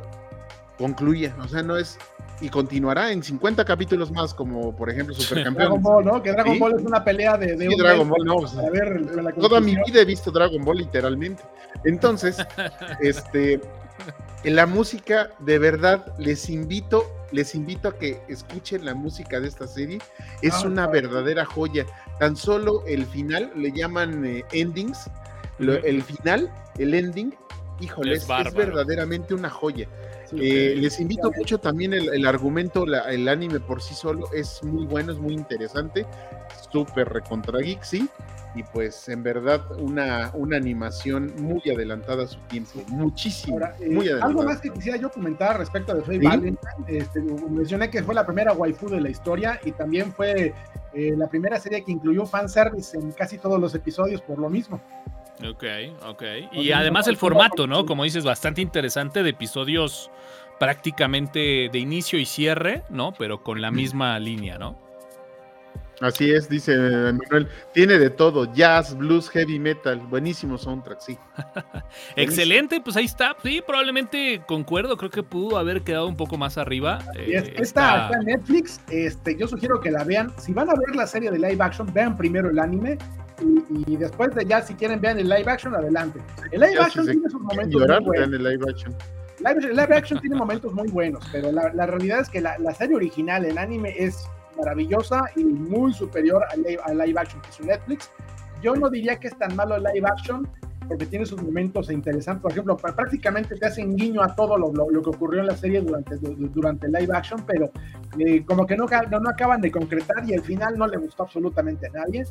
[0.78, 1.98] concluye, o sea, no es
[2.40, 5.58] y continuará en 50 capítulos más, como por ejemplo Supercampeones.
[5.58, 6.22] Dragon Ball, ¿no?
[6.22, 7.56] Que Dragon Ball es una pelea de.
[7.56, 8.46] de sí, Dragon Ball, no.
[8.46, 11.44] a ver, toda mi vida he visto Dragon Ball, literalmente.
[11.84, 12.38] Entonces,
[13.02, 13.62] este.
[14.44, 19.48] En la música, de verdad, les invito, les invito a que escuchen la música de
[19.48, 19.98] esta serie.
[20.44, 21.86] Es ah, una verdadera joya.
[22.20, 25.10] Tan solo el final, le llaman eh, endings.
[25.60, 27.34] el final, el ending,
[27.80, 29.88] híjole, es, verdaderamente una joya.
[30.34, 35.12] Eh, les invito mucho también el, argumento, el anime por sí solo es muy bueno,
[35.12, 36.06] es muy interesante,
[36.72, 38.10] súper recontra geek, sí,
[38.56, 44.08] y pues en verdad una, una animación muy adelantada a su tiempo, muchísimo, eh, muy
[44.08, 44.30] adelantada.
[44.30, 48.26] Algo más que quisiera yo comentar respecto de Faye Valentine, este, mencioné que fue la
[48.26, 50.54] primera waifu de la historia y también fue
[50.94, 54.82] eh, la primera serie que incluyó fanservice en casi todos los episodios por lo mismo.
[55.46, 55.64] Ok,
[56.06, 56.24] ok.
[56.54, 57.86] Y además el formato, ¿no?
[57.86, 60.10] Como dices, bastante interesante de episodios
[60.60, 63.14] prácticamente de inicio y cierre, ¿no?
[63.14, 64.88] Pero con la misma línea, ¿no?
[66.00, 67.48] Así es, dice Manuel.
[67.74, 70.00] Tiene de todo, jazz, blues, heavy metal.
[70.10, 71.18] Buenísimo soundtrack, sí.
[72.16, 73.36] Excelente, pues ahí está.
[73.44, 77.00] Sí, probablemente concuerdo, creo que pudo haber quedado un poco más arriba.
[77.16, 78.80] Eh, está, en Netflix.
[78.92, 80.32] Este, yo sugiero que la vean.
[80.38, 83.00] Si van a ver la serie de live action, vean primero el anime.
[83.70, 86.20] Y, después de ya, si quieren, vean el live action, adelante.
[86.52, 87.82] El live action tiene sus momentos.
[87.82, 88.34] muy buenos.
[88.34, 88.96] el live action.
[89.40, 93.46] Live, action tiene momentos muy buenos, pero la, realidad es que la, la serie original,
[93.46, 94.28] el anime, es
[94.58, 98.10] maravillosa y muy superior a live, action que es Netflix.
[98.64, 100.48] Yo no diría que es tan malo el live action,
[100.88, 102.42] porque tiene sus momentos interesantes.
[102.42, 105.82] Por ejemplo, prácticamente te hacen guiño a todo lo, lo, que ocurrió en la serie
[105.82, 107.72] durante, durante el live action, pero
[108.20, 111.88] eh, como que no, no, acaban de concretar y al final no le gustó absolutamente
[111.88, 112.26] a nadie.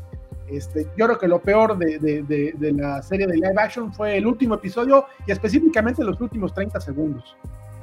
[0.48, 4.16] Este, yo creo que lo peor de, de, de, la serie de live action fue
[4.16, 7.36] el último episodio y específicamente los últimos 30 segundos.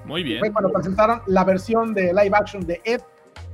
[0.06, 0.40] Muy bien.
[0.40, 3.02] Fue cuando presentaron la versión de live action de Ed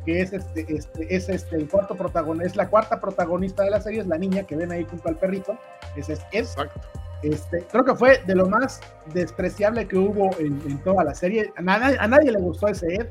[0.06, 3.82] que es este, este, es este, el cuarto protagonista, es la cuarta protagonista de la
[3.82, 5.58] serie, es la niña que ven ahí junto al perrito,
[5.96, 6.82] ese es Exacto.
[7.22, 8.80] Este, creo que fue de lo más
[9.14, 11.52] despreciable que hubo en, toda la serie.
[11.58, 13.08] A, a, nadie le gustó ese Ed,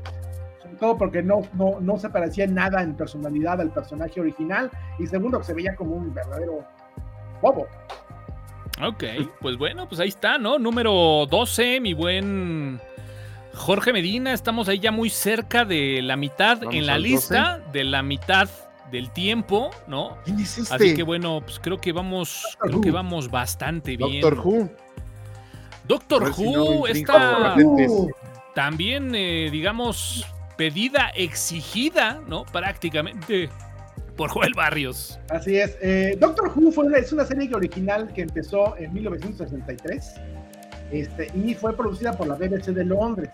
[0.63, 5.05] sobre todo porque no, no, no se parecía nada en personalidad al personaje original, y
[5.05, 6.65] segundo, que se veía como un verdadero
[7.41, 7.67] bobo.
[8.81, 9.03] Ok,
[9.41, 10.57] pues bueno, pues ahí está, ¿no?
[10.57, 12.79] Número 12, mi buen
[13.59, 18.01] Jorge Medina, estamos ahí ya muy cerca de la mitad en la lista, de la
[18.01, 18.49] mitad
[18.89, 20.17] del tiempo, ¿no?
[20.25, 20.73] este?
[20.73, 24.21] Así que bueno, pues creo que vamos, creo que vamos bastante bien.
[24.21, 24.69] Doctor Who.
[25.87, 27.55] Doctor Who está
[28.55, 32.45] también, eh, digamos, pedida, exigida, ¿no?
[32.45, 33.49] Prácticamente
[34.15, 35.19] por Joel Barrios.
[35.29, 35.77] Así es.
[35.81, 40.15] Eh, Doctor Who fue es una serie original que empezó en 1963
[40.91, 43.29] este, y fue producida por la BBC de Londres.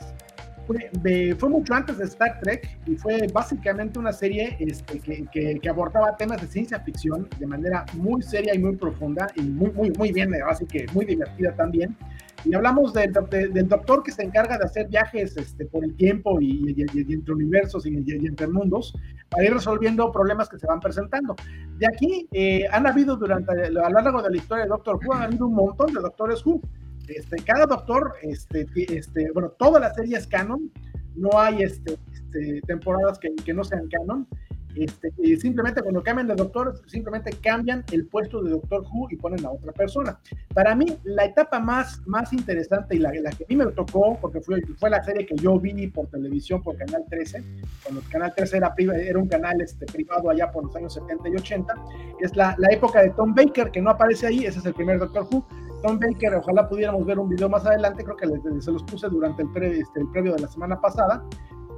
[0.67, 0.89] Fue,
[1.37, 6.17] fue, mucho antes de Star Trek y fue básicamente una serie este, que, que, abordaba
[6.17, 10.11] temas de ciencia ficción de manera muy seria y muy profunda y muy, muy, muy
[10.11, 11.95] bien, así que muy divertida también.
[12.45, 16.39] Y hablamos del, del doctor que se encarga de hacer viajes este, por el tiempo
[16.39, 18.93] y, entre universos y, entre mundos
[19.29, 21.35] para ir resolviendo problemas que se van presentando.
[21.77, 25.13] De aquí eh, han habido durante, a lo largo de la historia de Doctor Who,
[25.13, 26.61] han habido un montón de Doctores Who.
[27.07, 30.71] Este, cada doctor, este, este, bueno, toda la serie es canon,
[31.15, 34.27] no hay este, este temporadas que, que, no sean canon.
[34.75, 39.15] Este, y simplemente cuando cambian de doctor, simplemente cambian el puesto de Doctor Who y
[39.15, 40.19] ponen a otra persona.
[40.53, 44.17] Para mí, la etapa más, más interesante y la, la que a mí me tocó,
[44.19, 47.41] porque fue, fue la serie que yo vi por televisión por Canal 13,
[47.83, 51.35] cuando Canal 13 era, era un canal este, privado allá por los años 70 y
[51.35, 51.73] 80,
[52.19, 54.99] es la, la época de Tom Baker, que no aparece ahí, ese es el primer
[54.99, 55.47] Doctor Who,
[55.85, 59.43] Tom Baker, ojalá pudiéramos ver un video más adelante, creo que se los puse durante
[59.43, 61.23] el, este, el previo de la semana pasada,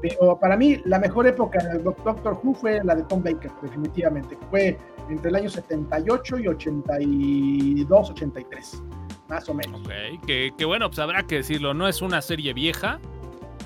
[0.01, 4.37] pero para mí la mejor época del Doctor Who fue la de Tom Baker, definitivamente,
[4.49, 4.77] fue
[5.09, 8.83] entre el año 78 y 82, 83,
[9.27, 9.81] más o menos.
[9.81, 12.99] Ok, que, que bueno, pues habrá que decirlo, no es una serie vieja,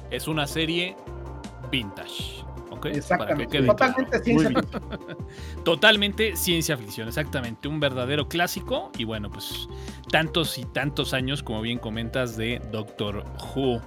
[0.09, 0.95] es una serie
[1.69, 2.40] vintage.
[2.89, 3.61] Exactamente.
[3.61, 4.87] Totalmente ciencia ficción.
[5.63, 7.67] Totalmente ciencia ficción, exactamente.
[7.67, 8.91] Un verdadero clásico.
[8.97, 9.67] Y bueno, pues
[10.11, 13.81] tantos y tantos años, como bien comentas, de Doctor Who.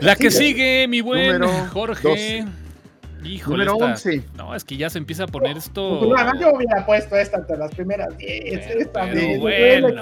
[0.00, 2.46] La, que sigue, mi buen Jorge.
[3.24, 4.22] Híjole, Número 11.
[4.36, 6.00] No, es que ya se empieza a poner esto.
[6.40, 8.66] yo hubiera puesto esta entre las primeras 10.
[8.76, 9.94] Esta me, duele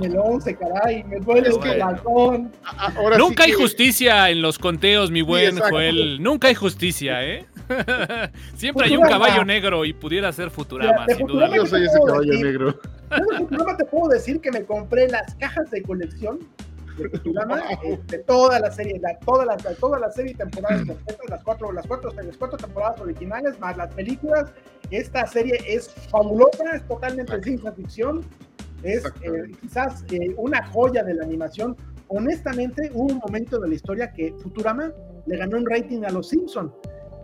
[0.00, 1.04] que el 11, caray.
[1.04, 2.52] Me duele este balcón.
[3.18, 6.22] Nunca hay justicia en los conteos, mi buen Joel.
[6.22, 7.46] Nunca hay justicia, ¿eh?
[8.54, 11.50] Siempre hay un caballo negro y pudiera ser Futurama, sin duda.
[11.54, 12.80] Yo soy ese caballo negro.
[13.10, 16.40] Yo Futurama te puedo decir que me compré las cajas de colección
[16.96, 17.62] de Futurama,
[18.06, 21.86] de toda la serie, la, toda, la, toda la serie temporadas completas, las cuatro, las,
[21.86, 24.52] cuatro, las cuatro temporadas originales, más las películas.
[24.90, 28.24] Esta serie es fabulosa, es totalmente ciencia ficción,
[28.82, 31.76] es eh, quizás eh, una joya de la animación.
[32.08, 34.92] Honestamente, hubo un momento de la historia que Futurama
[35.26, 36.72] le ganó un rating a Los Simpson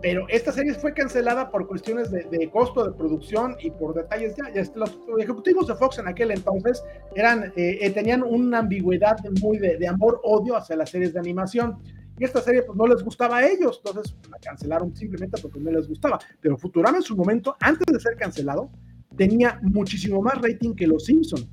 [0.03, 4.51] pero esta serie fue cancelada por cuestiones de, costo de producción y por detalles ya,
[4.75, 6.83] los ejecutivos de Fox en aquel entonces
[7.15, 11.79] eran eh, eh, tenían una ambigüedad muy de, amor-odio hacia las series de animación
[12.19, 15.71] y esta serie pues no les gustaba a ellos, entonces la cancelaron simplemente porque no
[15.71, 18.69] les gustaba, pero Futurama en su momento, antes de ser cancelado,
[19.15, 21.49] tenía muchísimo más rating que Los Simpson.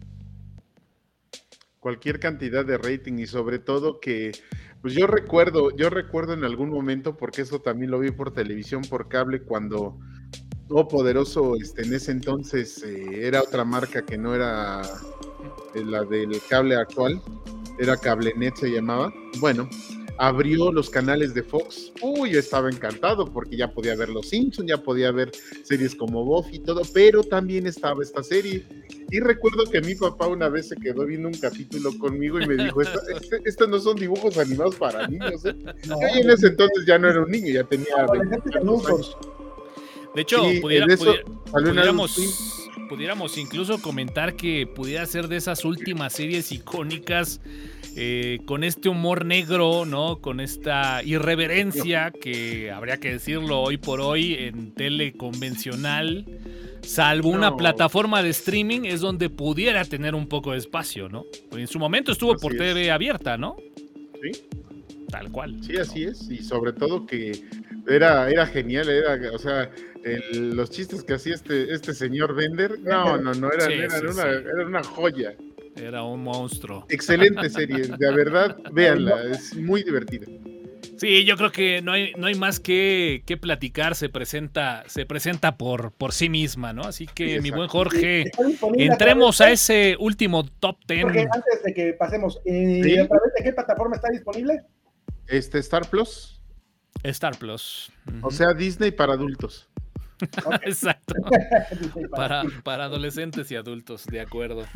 [1.79, 4.33] Cualquier cantidad de rating y sobre todo que
[4.83, 8.83] pues yo recuerdo, yo recuerdo en algún momento, porque eso también lo vi por televisión,
[8.83, 9.99] por cable, cuando
[10.69, 14.83] todo poderoso, este, en ese entonces eh, era otra marca que no era
[15.75, 17.21] eh, la del cable actual,
[17.79, 19.13] era CableNet se llamaba.
[19.41, 19.69] Bueno,
[20.21, 21.93] abrió los canales de Fox.
[22.03, 26.27] Uy, yo estaba encantado porque ya podía ver Los Simpsons, ya podía ver series como
[26.27, 28.67] Buffy y todo, pero también estaba esta serie
[29.11, 32.63] y recuerdo que mi papá una vez se quedó viendo un capítulo conmigo y me
[32.63, 33.03] dijo, estos
[33.47, 35.43] este, no son dibujos animados para niños.
[35.47, 35.57] ¿eh?
[35.85, 38.07] Yo en ese entonces ya no era un niño, ya tenía...
[40.15, 40.43] De hecho,
[42.91, 47.41] pudiéramos, incluso comentar que pudiera ser de esas últimas series icónicas
[47.97, 50.21] eh, con este humor negro, ¿no?
[50.21, 56.25] Con esta irreverencia que habría que decirlo hoy por hoy en tele convencional
[56.83, 61.25] salvo una plataforma de streaming, es donde pudiera tener un poco de espacio, ¿no?
[61.53, 63.57] en su momento estuvo por TV abierta, ¿no?
[64.23, 64.43] Sí.
[65.11, 65.57] Tal cual.
[65.63, 66.31] Sí, así es.
[66.31, 67.33] Y sobre todo que
[67.89, 69.71] era, era genial, era, o sea,
[70.35, 73.67] los chistes que hacía este, este señor Bender, no, no, no, era,
[74.09, 75.35] una, era una joya.
[75.77, 76.87] Era un monstruo.
[76.89, 80.27] Excelente serie, de verdad, véanla, es muy divertida.
[81.01, 85.07] Sí, yo creo que no hay, no hay más que, que platicar, se presenta, se
[85.07, 86.83] presenta por, por sí misma, ¿no?
[86.83, 88.31] Así que, mi buen Jorge,
[88.75, 91.03] entremos a ese último top ten.
[91.03, 94.63] Porque antes de que pasemos, eh, ¿a través de qué plataforma está disponible?
[95.27, 96.43] Este, Star Plus.
[97.03, 97.91] Star Plus.
[98.21, 99.71] O sea, Disney para adultos.
[100.63, 101.15] Exacto.
[102.11, 104.67] para, para adolescentes y adultos, de acuerdo.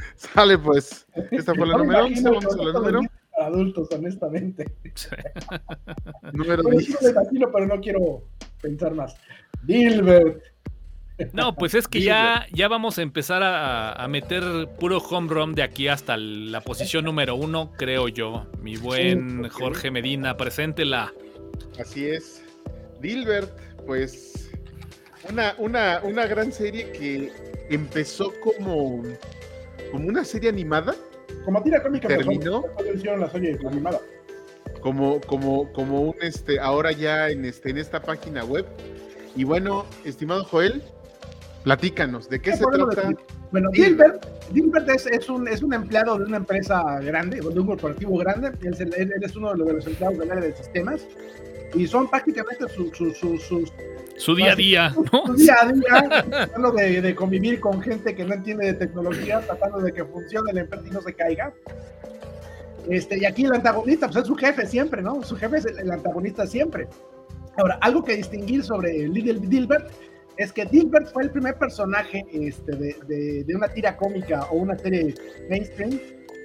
[0.16, 1.06] Sale pues.
[1.30, 3.00] Esta fue la número 11, vamos a la número
[3.40, 4.64] adultos, honestamente.
[6.32, 6.98] Número 10.
[7.52, 8.24] pero no quiero
[8.60, 9.14] pensar más.
[9.62, 10.42] Dilbert.
[11.32, 15.64] No, pues es que ya, ya vamos a empezar a, meter puro home run de
[15.64, 18.46] aquí hasta la posición número uno, creo yo.
[18.62, 21.12] Mi buen Jorge Medina, preséntela.
[21.80, 22.44] Así es.
[23.00, 23.50] Dilbert,
[23.84, 24.50] pues
[25.28, 27.32] una, una, una gran serie que
[27.68, 29.02] empezó como,
[29.92, 30.94] como una serie animada
[31.44, 32.64] como tira cómica, terminó
[33.16, 34.00] la serie animada.
[34.80, 38.66] Como, como, como un este, ahora ya en este, en esta página web.
[39.34, 40.82] Y bueno, estimado Joel,
[41.64, 43.12] platícanos, ¿de qué se trata?
[43.50, 47.66] Bueno, Gilbert, Gilbert es, es, un, es un empleado de una empresa grande, de un
[47.66, 51.06] corporativo grande, él, es uno de los, empleados del área de sistemas,
[51.74, 53.72] y son prácticamente sus, sus
[54.18, 55.26] su día a día, ¿no?
[55.26, 59.78] Su día a día, tratando de, convivir con gente que no entiende de tecnología, tratando
[59.80, 61.52] de que funcione la empresa y no se caiga.
[62.88, 65.22] Este, y aquí el antagonista, pues es su jefe siempre, ¿no?
[65.22, 66.88] Su jefe es el, antagonista siempre.
[67.58, 69.90] Ahora, algo que distinguir sobre Little Dilbert
[70.36, 74.76] es que Dilbert fue el primer personaje este, de, de, una tira cómica o una
[74.78, 75.14] serie
[75.48, 76.00] mainstream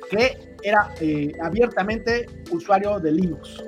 [0.10, 3.64] que era eh, abiertamente usuario de Linux.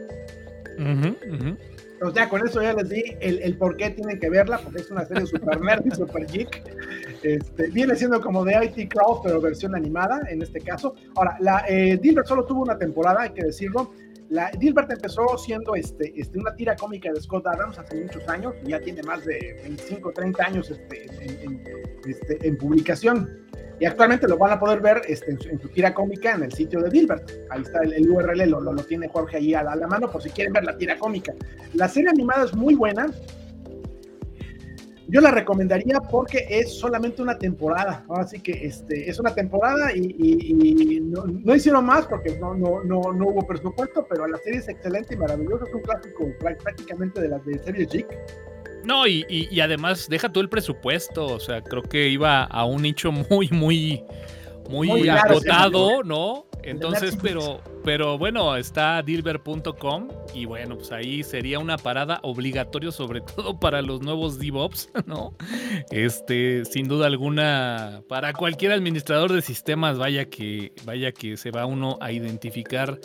[0.78, 1.56] Uh
[2.02, 4.82] o sea, con eso ya les di el, el, por qué tienen que verla, porque
[4.82, 6.62] es una serie super nerd y super geek.
[7.24, 10.96] Este, viene siendo como de IT Crowd, pero versión animada en este caso.
[11.16, 13.94] Ahora, la, eh, Dilbert solo tuvo una temporada, hay que decirlo.
[14.30, 18.54] La, Dilbert empezó siendo este, este, una tira cómica de Scott Adams hace muchos años,
[18.64, 21.06] ya tiene más de 25, 30 años este,
[21.44, 21.64] en,
[22.06, 23.45] este, en publicación.
[23.80, 26.82] Y actualmente lo van a poder ver este, en, su, tira cómica en el sitio
[26.82, 27.30] de Dilbert.
[27.50, 30.54] Ahí está el, URL, lo, lo, tiene Jorge ahí a la, mano por si quieren
[30.54, 31.34] ver la tira cómica.
[31.74, 33.12] La serie animada es muy buena.
[35.08, 38.06] Yo la recomendaría porque es solamente una temporada.
[38.10, 43.46] Así que este, es una temporada y, no, hicieron más porque no, no, no, hubo
[43.46, 45.66] presupuesto, pero la serie es excelente y maravillosa.
[45.68, 48.08] Es un clásico prácticamente de las de series Geek
[48.86, 51.26] no, y, además, deja tú el presupuesto.
[51.26, 54.04] O sea, creo que iba a un nicho muy, muy,
[54.70, 56.46] muy, agotado, ¿no?
[56.66, 63.22] Entonces, pero, pero bueno, está dilber.com y bueno, pues ahí sería una parada obligatoria, sobre
[63.22, 65.36] todo para los nuevos DevOps, ¿no?
[65.92, 71.68] Este, sin duda alguna, para cualquier administrador de sistemas, vaya que, vaya que se va
[71.68, 73.00] uno a identificar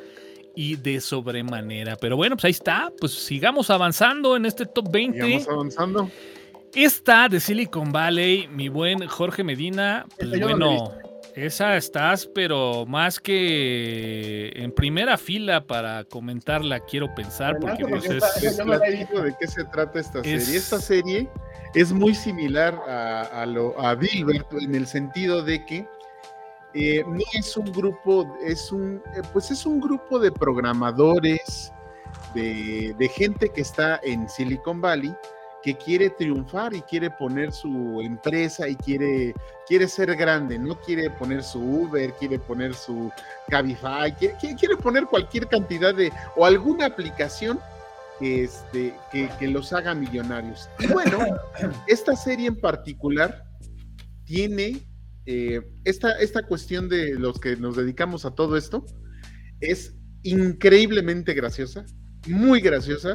[0.54, 1.96] y de sobremanera.
[1.96, 2.92] Pero bueno, pues ahí está.
[2.98, 5.22] Pues sigamos avanzando en este top 20.
[5.22, 6.10] Sigamos avanzando.
[6.74, 10.92] Esta de Silicon Valley, mi buen Jorge Medina, pues bueno,
[11.34, 18.22] Esa estás, pero más que en primera fila para comentarla, quiero pensar, porque, pues, es,
[18.56, 20.56] de qué se trata esta serie.
[20.56, 21.28] Esta serie
[21.74, 25.86] es muy similar a, lo, a Dilbert en el sentido de que
[26.74, 31.72] eh, no es un grupo, es un, eh, pues es un grupo de programadores,
[32.34, 35.14] de, de gente que está en Silicon Valley,
[35.62, 39.34] que quiere triunfar y quiere poner su empresa y quiere,
[39.66, 43.10] quiere ser grande, no quiere poner su Uber, quiere poner su
[43.48, 47.60] Cabify, quiere, quiere poner cualquier cantidad de, o alguna aplicación
[48.18, 50.68] que, este, que, los haga millonarios.
[50.78, 51.18] Y bueno,
[51.86, 53.44] esta serie en particular
[54.24, 54.80] tiene
[55.32, 58.84] eh, esta, esta cuestión de los que nos dedicamos a todo esto,
[59.60, 61.84] es increíblemente graciosa,
[62.26, 63.14] muy graciosa,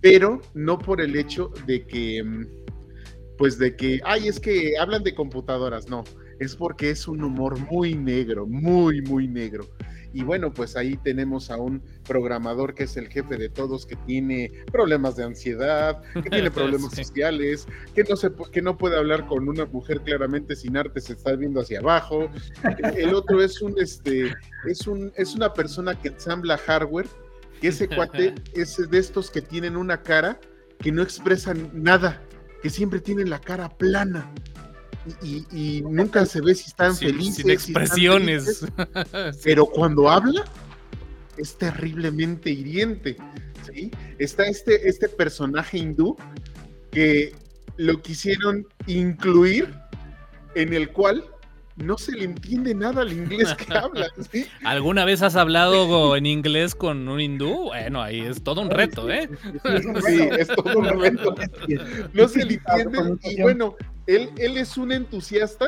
[0.00, 2.46] pero no por el hecho de que, mm,
[3.38, 6.02] pues de que, ay, es que hablan de computadoras, no,
[6.42, 9.68] es porque es un humor muy negro, muy, muy negro.
[10.14, 13.96] Y bueno, pues ahí tenemos a un programador que es el jefe de todos, que
[13.96, 19.26] tiene problemas de ansiedad, que tiene problemas sociales, que no, se, que no puede hablar
[19.26, 22.28] con una mujer claramente sin arte, se está viendo hacia abajo.
[22.94, 24.34] El otro es un, este,
[24.66, 27.06] es un, es una persona que ensambla hardware
[27.62, 30.38] que ese cuate es de estos que tienen una cara
[30.78, 32.20] que no expresan nada,
[32.60, 34.30] que siempre tienen la cara plana.
[35.22, 37.36] Y, nunca se ve si están felices.
[37.36, 38.64] Sin expresiones.
[39.44, 40.44] Pero cuando habla,
[41.36, 43.16] es terriblemente hiriente.
[44.18, 46.16] Está este, este personaje hindú
[46.90, 47.34] que
[47.76, 49.74] lo quisieron incluir,
[50.54, 51.24] en el cual
[51.82, 54.08] no se le entiende nada al inglés que habla.
[54.64, 57.66] ¿Alguna vez has hablado en inglés con un hindú?
[57.66, 59.28] Bueno, ahí es todo un reto, ¿eh?
[60.06, 61.34] Sí, es todo un reto.
[62.12, 63.18] No se le entiende.
[63.22, 63.76] Y bueno,
[64.06, 65.66] él, él es un entusiasta,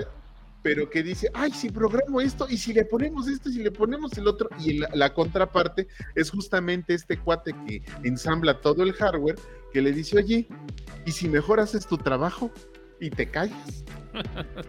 [0.63, 3.71] pero que dice, ay, si programo esto, y si le ponemos esto, y si le
[3.71, 4.49] ponemos el otro.
[4.59, 9.37] Y la, la contraparte es justamente este cuate que ensambla todo el hardware,
[9.73, 10.49] que le dice, oye,
[11.05, 12.51] ¿y si mejor haces tu trabajo
[13.05, 13.85] y te callas?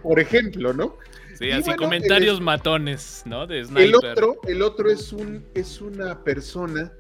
[0.02, 0.98] Por ejemplo, ¿no?
[1.36, 3.46] Sí, así comentarios matones, ¿no?
[3.46, 6.94] De El otro, el otro es, un, es una persona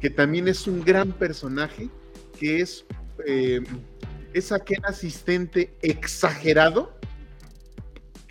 [0.00, 1.88] que también es un gran personaje,
[2.38, 2.84] que es,
[3.26, 3.60] eh,
[4.34, 6.94] es aquel asistente exagerado,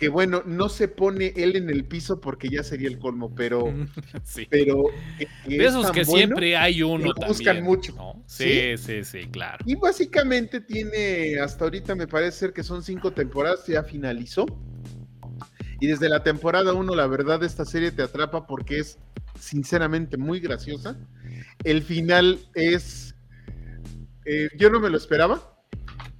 [0.02, 3.72] que bueno, no se pone él en el piso porque ya sería el colmo, pero...
[4.24, 4.48] sí.
[4.50, 4.86] pero
[5.46, 7.28] de esos que siempre hay uno también.
[7.28, 7.94] Buscan mucho.
[8.26, 9.64] Sí, sí, sí, claro.
[9.64, 14.44] Y básicamente tiene, hasta ahorita me parece ser que son cinco temporadas, ya finalizó.
[15.78, 18.98] Y desde la temporada 1, la verdad, esta serie te atrapa porque es
[19.38, 20.96] sinceramente muy graciosa.
[21.62, 23.14] El final es.
[24.24, 25.62] Eh, yo no me lo esperaba,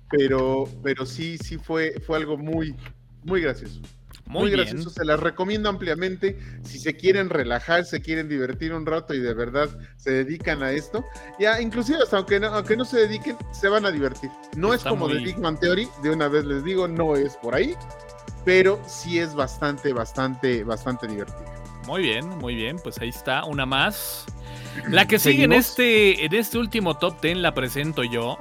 [0.08, 2.76] pero, pero sí, sí fue, fue algo muy,
[3.24, 3.80] muy gracioso.
[4.26, 6.38] Muy, gracioso, se las recomiendo ampliamente.
[6.62, 10.72] Si se quieren relajar, se quieren divertir un rato y de verdad se dedican a
[10.72, 11.04] esto,
[11.38, 14.30] ya inclusive hasta aunque no, aunque no se dediquen, se van a divertir.
[14.56, 17.54] No es como de Big Man Theory, de una vez les digo, no es por
[17.54, 17.74] ahí,
[18.44, 21.52] pero sí es bastante, bastante, bastante divertido.
[21.86, 24.24] Muy bien, muy bien, pues ahí está, una más.
[24.88, 28.38] La que sigue en este, en este último top 10 la presento yo.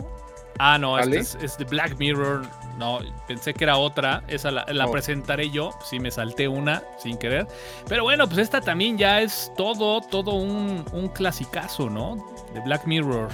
[0.60, 2.48] Ah, no, este es, de Black Mirror.
[2.78, 4.24] No, pensé que era otra.
[4.28, 4.92] Esa la, oh.
[4.92, 5.72] presentaré yo.
[5.84, 7.48] Sí, me salté una sin querer.
[7.88, 12.16] Pero bueno, pues esta también ya es todo, todo un, un clasicazo, ¿no?
[12.54, 13.30] De Black Mirror.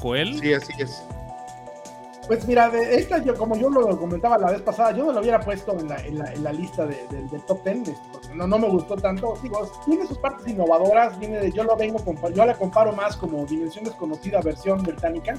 [0.00, 0.38] Joel.
[0.40, 1.02] Sí, así es.
[2.26, 5.20] Pues mira, de esta, yo, como yo lo comentaba la vez pasada, yo no lo
[5.20, 8.34] hubiera puesto en la, en la, en la lista de, del top 10, este, porque
[8.34, 9.36] no, no me gustó tanto.
[9.42, 11.98] Digo, tiene sus partes innovadoras, viene de, yo lo vengo,
[12.32, 15.36] yo la comparo más como Dimensión Desconocida versión británica.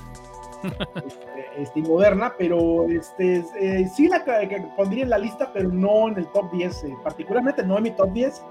[0.63, 4.23] Este, este, moderna, pero este, eh, sí la
[4.75, 7.91] pondría en la lista, pero no en el top 10, eh, particularmente no en mi
[7.91, 8.43] top 10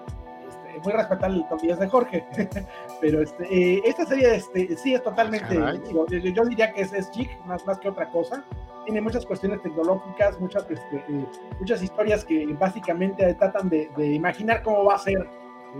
[0.84, 2.26] muy respetable el top 10 de Jorge,
[3.00, 5.56] pero este, eh, esta serie este, sí es totalmente,
[5.94, 8.44] yo, diría que es, es chic más, más que otra cosa,
[8.84, 11.26] tiene muchas cuestiones tecnológicas, muchas, este, eh,
[11.58, 15.28] muchas historias que básicamente tratan de, imaginar cómo va a ser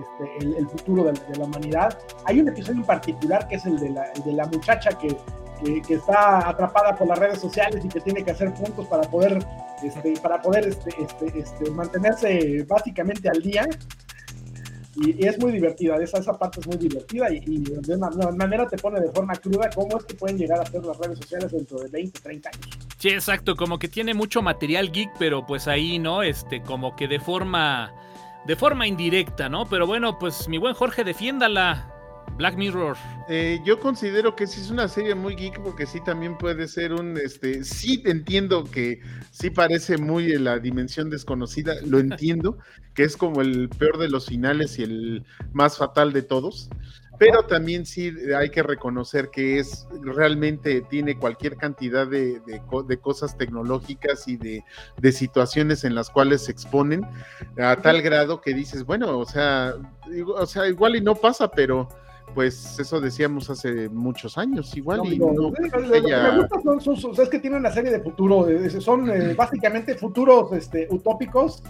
[0.01, 1.99] este, el, futuro de, la humanidad.
[2.25, 5.17] Hay un episodio en particular que es el de la, de la muchacha que,
[5.63, 9.39] que, está atrapada por las redes sociales y que tiene que hacer puntos para poder,
[9.83, 13.67] este, para poder este, este, este, mantenerse básicamente al día.
[14.97, 18.77] Y, es muy divertida, esa, esa parte es muy divertida y, de una, manera te
[18.77, 21.79] pone de forma cruda cómo es que pueden llegar a ser las redes sociales dentro
[21.79, 22.79] de 20, 30 años.
[22.99, 26.23] Sí, exacto, como que tiene mucho material geek, pero pues ahí, ¿no?
[26.23, 27.95] Este, como que de forma,
[28.47, 29.67] de forma indirecta, ¿no?
[29.67, 31.93] Pero bueno, pues mi buen Jorge, defiéndala.
[32.37, 32.97] Black Mirror.
[33.29, 36.93] Eh, yo considero que sí es una serie muy geek porque sí también puede ser
[36.93, 42.59] un, este, sí entiendo que sí parece muy la dimensión desconocida, lo entiendo,
[42.95, 46.69] que es como el peor de los finales y el más fatal de todos,
[47.19, 52.41] pero también sí hay que reconocer que es realmente tiene cualquier cantidad de,
[53.01, 54.65] cosas tecnológicas y de,
[55.13, 57.07] situaciones en las cuales se exponen
[57.59, 59.75] a tal grado que dices, bueno, o sea,
[60.35, 61.89] o sea, igual y no pasa, pero
[62.35, 67.57] pues eso decíamos hace muchos años, igual y no, me gusta son, es que tiene
[67.57, 68.49] una serie de futuro,
[68.81, 71.63] son eh, básicamente futuros este, utópicos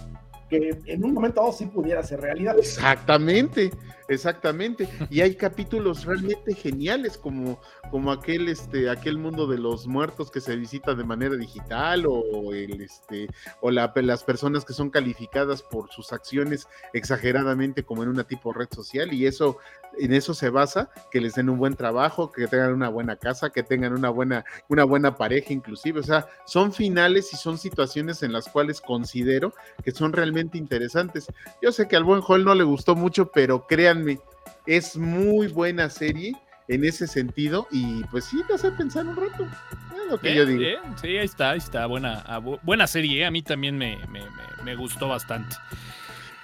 [0.49, 2.57] que en un momento sí pudiera ser realidad.
[2.57, 3.71] Exactamente,
[4.07, 4.89] exactamente.
[5.09, 7.59] Y hay capítulos realmente geniales como,
[7.91, 12.53] como aquel, este, aquel mundo de los muertos que se visita de manera digital o
[12.53, 13.27] el, este,
[13.61, 18.67] o las personas que son calificadas por sus acciones exageradamente como en una tipo red
[18.71, 19.57] social y eso
[19.97, 23.51] en eso se basa, que les den un buen trabajo, que tengan una buena casa,
[23.51, 25.99] que tengan una buena, una buena pareja inclusive.
[25.99, 31.27] O sea, son finales y son situaciones en las cuales considero que son realmente interesantes.
[31.61, 34.19] Yo sé que al buen Joel no le gustó mucho, pero créanme,
[34.65, 36.33] es muy buena serie
[36.67, 39.43] en ese sentido y pues sí te hace pensar un rato.
[39.43, 40.63] Es lo que yo digo.
[41.01, 41.85] sí, ahí está, ahí está.
[41.85, 44.21] Buena, ah, buena serie, a mí también me, me,
[44.63, 45.55] me gustó bastante.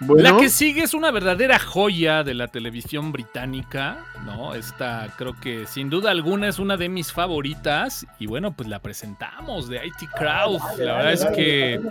[0.08, 4.56] La que sigue es una verdadera joya de la televisión británica, ¿no?
[4.56, 8.80] Esta creo que sin duda alguna es una de mis favoritas y bueno, pues la
[8.80, 10.62] presentamos de IT Crowd.
[10.78, 11.82] la verdad es que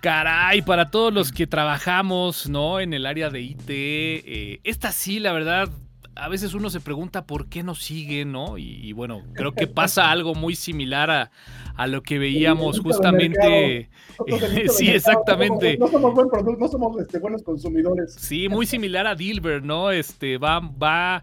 [0.00, 2.80] caray, para todos los que trabajamos, ¿no?
[2.80, 5.68] En el área de IT, eh, esta sí, la verdad,
[6.16, 8.58] a veces uno se pregunta por qué no sigue, ¿no?
[8.58, 11.30] Y, bueno, creo que pasa algo muy similar a,
[11.76, 13.90] a lo que veíamos justamente.
[14.70, 15.76] sí, exactamente.
[15.76, 16.14] No, somos,
[16.58, 18.14] no somos este, buenos consumidores.
[18.14, 19.90] Sí, muy similar a Dilbert, ¿no?
[19.90, 21.22] Este va, va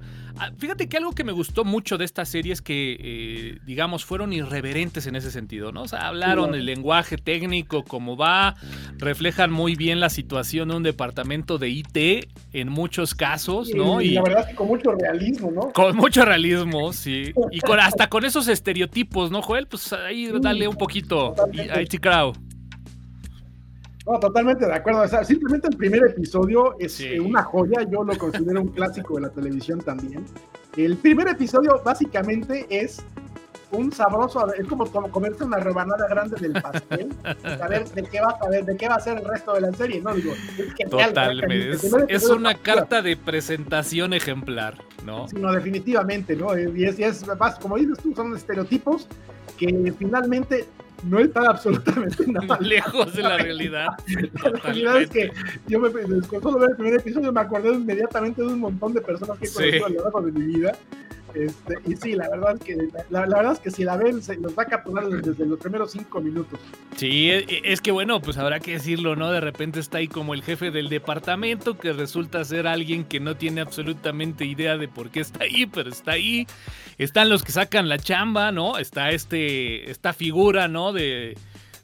[0.57, 4.33] fíjate que algo que me gustó mucho de esta serie es que, eh, digamos, fueron
[4.33, 5.83] irreverentes en ese sentido, ¿no?
[5.83, 8.55] O sea, hablaron el lenguaje técnico, como va,
[8.97, 14.01] reflejan muy bien la situación de un departamento de IT en muchos casos, ¿no?
[14.01, 15.61] Y, la verdad es que con mucho realismo, ¿no?
[15.73, 17.33] Con mucho realismo, sí.
[17.51, 19.67] Y con, hasta con esos estereotipos, ¿no, Joel?
[19.67, 21.35] Pues ahí dale un poquito.
[21.53, 22.52] IT Crowd.
[24.05, 25.01] No, totalmente de acuerdo.
[25.01, 27.83] O sea, simplemente el primer episodio es eh, una joya.
[27.89, 30.25] Yo lo considero un clásico de la televisión también.
[30.75, 33.03] El primer episodio básicamente es
[33.73, 37.09] un sabroso, es como, comerse una rebanada grande del pastel,
[37.57, 39.73] saber de qué va a saber, de qué va a ser el resto de la
[39.73, 40.13] serie, ¿no?
[40.13, 41.71] Digo, es Totalmente.
[42.07, 45.27] Es, una carta de presentación ejemplar, ¿no?
[45.27, 46.57] Sí, no, definitivamente, ¿no?
[46.57, 47.25] Y es, y es
[47.61, 49.07] como dices tú, son estereotipos
[49.57, 50.65] que finalmente
[51.03, 53.87] no está absolutamente nada lejos de la realidad.
[54.43, 55.31] la realidad es que
[55.67, 59.01] yo me, con solo ver el primer episodio me acordé inmediatamente de un montón de
[59.01, 60.73] personas que he conocido a lo largo de mi vida
[61.33, 62.77] este, y sí, la verdad, que,
[63.09, 65.91] la, verdad es que si la ven, se los va a capturar desde los primeros
[65.91, 66.59] cinco minutos.
[66.95, 69.31] Sí, e, e, es que bueno, pues habrá que decirlo, ¿no?
[69.31, 73.35] De repente está ahí como el jefe del departamento que resulta ser alguien que no
[73.35, 76.47] tiene absolutamente idea de por qué está ahí, pero está ahí.
[76.97, 78.77] Están los que sacan la chamba, ¿no?
[78.77, 80.93] Está este, esta figura, ¿no?
[80.93, 81.35] De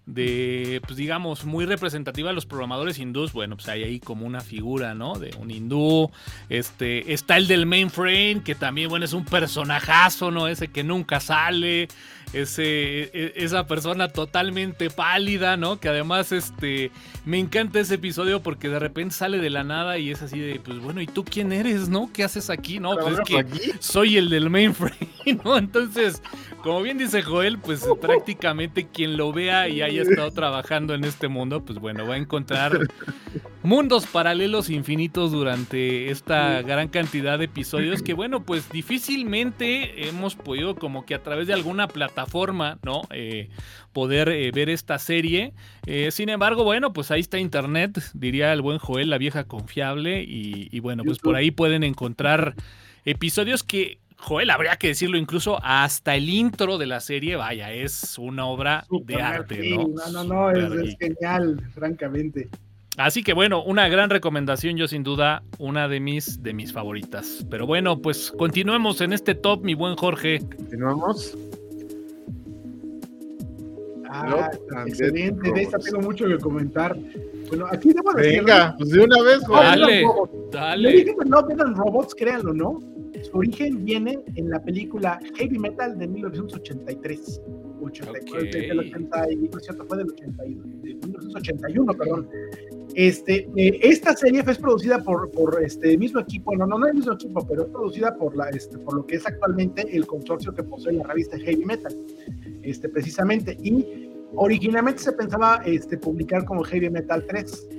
[0.10, 3.32] de, pues digamos, muy representativa de los programadores hindús.
[3.32, 5.20] Bueno, pues hay ahí como una figura, ¿no?
[5.20, 6.10] De un hindú.
[6.49, 10.47] Este, está el del mainframe, que también, bueno, es un personajazo, ¿no?
[10.47, 11.88] Ese que nunca sale.
[12.34, 15.80] Ese, e, esa persona totalmente pálida, ¿no?
[15.80, 16.91] Que además, este,
[17.25, 20.59] me encanta ese episodio porque de repente sale de la nada y es así de,
[20.59, 22.11] pues bueno, ¿y tú quién eres, no?
[22.13, 22.80] ¿Qué haces aquí?
[22.80, 24.95] No, pues es que soy el del mainframe,
[25.43, 25.57] ¿no?
[25.57, 26.21] Entonces,
[26.63, 31.27] como bien dice Joel, pues prácticamente quien lo vea y haya estado trabajando en este
[31.27, 32.77] mundo, pues bueno, va a encontrar
[33.63, 40.75] mundos paralelos infinitos durante esta gran cantidad de episodios que bueno, pues difícilmente hemos podido
[40.75, 42.18] como que a través de alguna plataforma,
[42.84, 43.01] ¿no?
[43.11, 43.49] Eh,
[43.93, 45.53] poder eh, ver esta serie.
[45.86, 50.24] Eh, sin embargo, bueno, pues ahí está Internet, diría el buen Joel, la vieja confiable,
[50.28, 52.55] y bueno, pues por ahí pueden encontrar
[53.05, 58.17] episodios que Joel, habría que decirlo incluso hasta el intro de la serie, vaya, es
[58.17, 59.88] una obra de arte, ¿no?
[59.88, 62.49] No, no, no, es, genial, francamente.
[62.97, 67.45] Así que bueno, una gran recomendación, yo sin duda, una de mis, de mis favoritas.
[67.49, 70.39] Pero bueno, pues continuemos en este top, mi buen Jorge.
[70.39, 71.38] Continuamos.
[74.12, 74.49] Ah,
[74.88, 76.97] excelente, de esta tengo mucho que comentar.
[77.47, 78.39] Bueno, aquí debo decir.
[78.39, 80.03] Venga, pues de una vez, Dale,
[80.51, 81.16] dale.
[81.26, 82.80] no eran robots, créanlo, ¿no?
[83.24, 87.41] Su origen viene en la película Heavy Metal de 1983.
[87.82, 92.30] 84, del 80, fue del 82, de 1981, perdón.
[93.00, 96.95] Este, eh, esta serie es producida por, por este mismo equipo, no, no, no el
[96.95, 100.54] mismo equipo, pero es producida por, la, este, por lo que es actualmente el consorcio
[100.54, 101.95] que posee la revista Heavy Metal,
[102.62, 103.58] este, precisamente.
[103.64, 107.70] Y originalmente se pensaba este, publicar como Heavy Metal 3,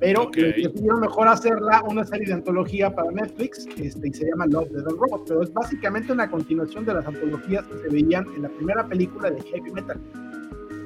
[0.00, 4.68] pero decidieron mejor hacerla una serie de antología para Netflix este, y se llama Love,
[4.68, 8.50] the Robot, pero es básicamente una continuación de las antologías que se veían en la
[8.50, 9.98] primera película de Heavy Metal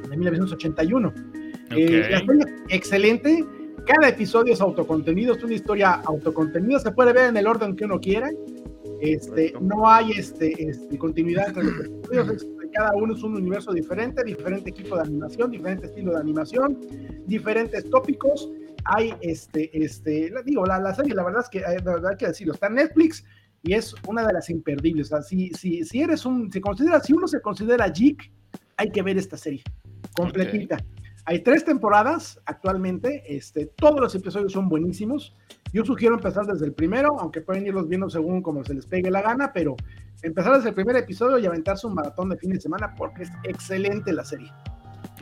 [0.09, 1.40] de 1981.
[1.77, 3.45] Eh, la serie es excelente,
[3.87, 7.85] cada episodio es autocontenido, es una historia autocontenida, se puede ver en el orden que
[7.85, 8.31] uno quiera.
[9.01, 14.23] Este, no hay este, este, continuidad entre los episodios, cada uno es un universo diferente,
[14.25, 16.79] diferente equipo de animación, diferente estilo de animación,
[17.27, 18.51] diferentes tópicos.
[18.85, 22.17] Hay este, este, digo, la, la serie, la verdad es que, eh, la verdad hay
[22.17, 23.25] que decirlo, está en Netflix
[23.63, 25.09] y es una de las imperdibles.
[25.09, 28.31] O sea, si, si, si eres un, si considera, si uno se considera geek,
[28.77, 29.63] hay que ver esta serie
[30.15, 30.79] completita.
[31.31, 35.33] Hay tres temporadas actualmente, este, todos los episodios son buenísimos.
[35.73, 39.13] Yo sugiero empezar desde el primero, aunque pueden irlos viendo según como se les pegue
[39.13, 39.77] la gana, pero
[40.23, 43.31] empezar desde el primer episodio y aventarse un maratón de fin de semana porque es
[43.45, 44.53] excelente la serie.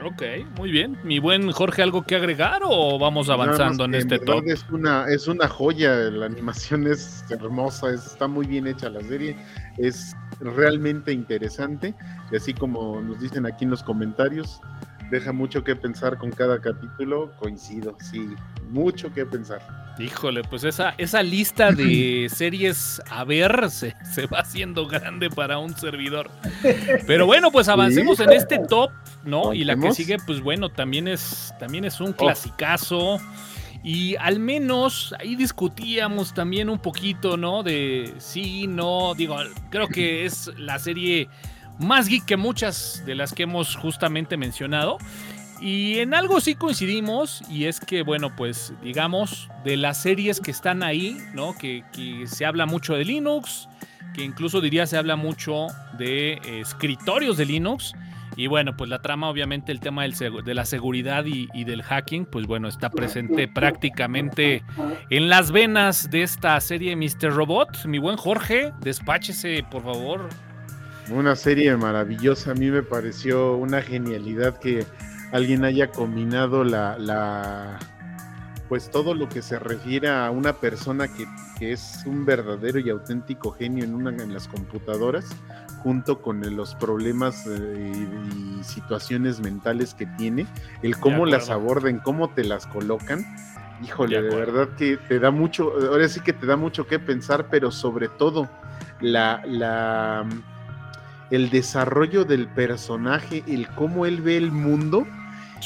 [0.02, 0.22] Ok,
[0.56, 0.96] muy bien.
[1.04, 4.44] Mi buen Jorge, ¿algo que agregar o vamos avanzando en este top?
[4.46, 9.36] Es una, es una joya, la animación es hermosa, está muy bien hecha la serie,
[9.76, 11.94] es realmente interesante,
[12.32, 14.62] y así como nos dicen aquí en los comentarios,
[15.10, 18.28] deja mucho que pensar con cada capítulo, coincido, sí,
[18.70, 19.60] mucho que pensar.
[19.98, 23.94] Híjole, pues esa, esa lista de series a ver se,
[24.32, 26.30] va haciendo grande para un servidor.
[27.06, 28.90] Pero bueno, pues avancemos en este top,
[29.24, 29.54] ¿no?
[29.54, 33.18] Y la que sigue, pues bueno, también es, también es un clasicazo.
[33.84, 37.62] Y al menos ahí discutíamos también un poquito, ¿no?
[37.62, 39.36] De sí, no, digo,
[39.70, 41.28] creo que es la serie
[41.78, 44.98] más geek que muchas de las que hemos justamente mencionado.
[45.60, 50.52] Y en algo sí coincidimos, y es que, bueno, pues digamos, de las series que
[50.52, 51.56] están ahí, ¿no?
[51.58, 51.84] Que,
[52.26, 53.68] se habla mucho de Linux,
[54.14, 55.66] que incluso diría se habla mucho
[55.98, 57.92] de escritorios de Linux.
[58.36, 62.24] Y bueno, pues la trama, obviamente, el tema de la seguridad y, y, del hacking,
[62.24, 64.62] pues bueno, está presente prácticamente
[65.10, 67.34] en las venas de esta serie Mr.
[67.34, 67.86] Robot.
[67.86, 70.28] Mi buen Jorge, despáchese, por favor.
[71.10, 74.84] Una serie maravillosa, a mí me pareció una genialidad que
[75.32, 77.78] alguien haya combinado la, la
[78.68, 81.26] pues todo lo que se refiere a una persona que,
[81.60, 85.26] es un verdadero y auténtico genio en, una, en las computadoras,
[85.82, 88.06] junto con los problemas eh,
[88.60, 90.46] y, situaciones mentales que tiene,
[90.82, 93.24] el cómo las aborden, cómo te las colocan.
[93.82, 97.00] Híjole, de, de, verdad que te da mucho, ahora sí que te da mucho que
[97.00, 98.48] pensar, pero sobre todo
[99.00, 100.24] la, la
[101.30, 105.06] el desarrollo del personaje, el cómo él ve el mundo.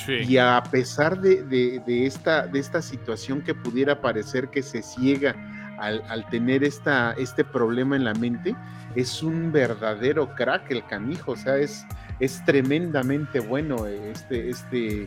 [0.09, 5.37] Y a pesar de, esta, de esta situación que pudiera parecer que se ciega
[5.79, 8.57] al, tener esta, este problema en la mente,
[8.95, 11.85] es un verdadero crack el canijo, o sea, es,
[12.21, 15.07] es tremendamente bueno este, este,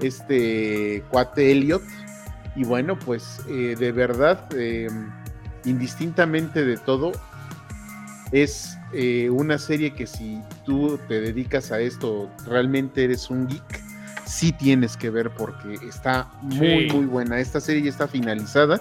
[0.00, 1.82] este cuate Elliot.
[2.56, 5.10] Y bueno, pues eh, de verdad, em,
[5.64, 7.12] indistintamente de todo,
[8.32, 13.82] es eh, una serie que si tú te dedicas a esto, realmente eres un geek,
[14.24, 17.38] sí tienes que ver porque está muy, muy buena.
[17.38, 18.80] Esta serie ya está finalizada.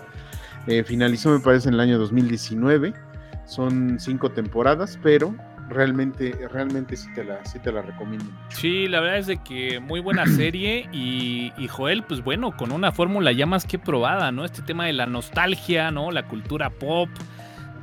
[0.68, 2.94] Eh, finalizó, me parece, en el año 2019.
[3.46, 5.34] Son cinco temporadas, pero
[5.70, 8.26] realmente, realmente sí te la, sí te la recomiendo.
[8.50, 12.72] Sí, la verdad es de que muy buena serie y, y, Joel, pues bueno, con
[12.72, 14.46] una fórmula ya más que probada, ¿no?
[14.46, 16.12] Este tema de la nostalgia, ¿no?
[16.12, 17.10] La cultura pop,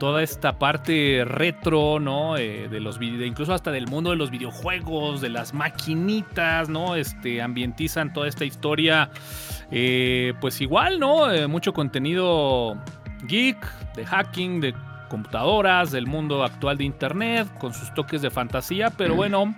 [0.05, 2.37] toda esta parte retro, ¿no?
[2.37, 6.95] Eh, de los incluso hasta del mundo de los videojuegos, de las maquinitas, ¿no?
[6.95, 9.09] Este, ambientizan toda esta historia,
[9.71, 11.33] eh, pues igual, ¿no?
[11.33, 12.77] Eh, mucho contenido
[13.23, 14.75] geek, de hacking, de
[15.09, 19.55] computadoras, del mundo actual de internet, con sus toques de fantasía, pero bueno.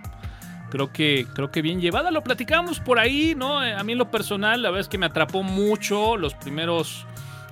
[0.70, 3.60] Creo que, creo que bien llevada, lo platicamos por ahí, ¿no?
[3.60, 7.06] A mí en lo personal, la verdad es que me atrapó mucho los primeros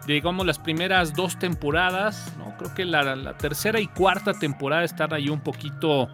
[0.06, 2.56] digamos, las primeras dos temporadas, ¿no?
[2.56, 6.08] Creo que la, tercera y cuarta temporada están ahí un poquito,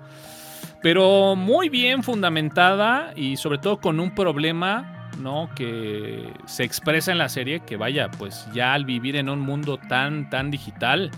[0.83, 5.51] pero muy bien fundamentada y sobre todo con un problema, ¿no?
[5.55, 9.79] Que se expresa en la serie, que vaya, pues ya al vivir en un mundo
[9.79, 11.11] tan, tan digital,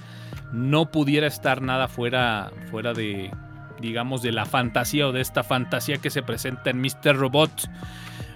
[0.52, 3.30] no pudiera estar nada fuera, fuera de,
[3.80, 7.16] digamos, de la fantasía o de esta fantasía que se presenta en Mr.
[7.16, 7.68] Robot.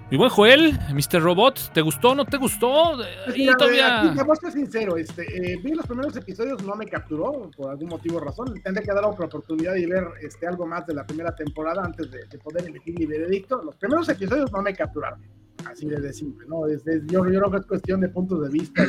[0.08, 1.20] Mi buen Joel, Mr.
[1.20, 2.92] Robot, ¿te gustó o no te gustó?
[3.24, 4.02] Pues y todavía...
[4.02, 7.70] Aquí, voy a ser sincero, este, eh, vi los primeros episodios, no me capturó por
[7.70, 8.54] algún motivo o razón.
[8.62, 12.08] Tendré que dar otra oportunidad y ver este, algo más de la primera temporada antes
[12.08, 13.60] de, poder elegir mi veredicto.
[13.64, 15.20] Los primeros episodios no me capturaron.
[15.64, 16.68] Así de simple, ¿no?
[16.68, 18.86] Es, yo, creo que es cuestión de puntos de vista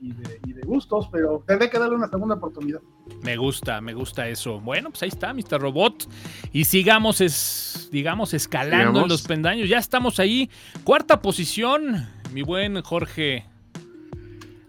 [0.00, 0.12] y,
[0.52, 2.80] de, gustos, pero tendré que darle una segunda oportunidad.
[3.22, 4.60] Me gusta, me gusta eso.
[4.60, 5.60] Bueno, pues ahí está, Mr.
[5.60, 6.08] Robot.
[6.52, 9.68] Y sigamos, es, digamos, escalando en los pendaños.
[9.68, 10.50] Ya estamos ahí.
[10.84, 13.44] Cuarta posición, mi buen Jorge.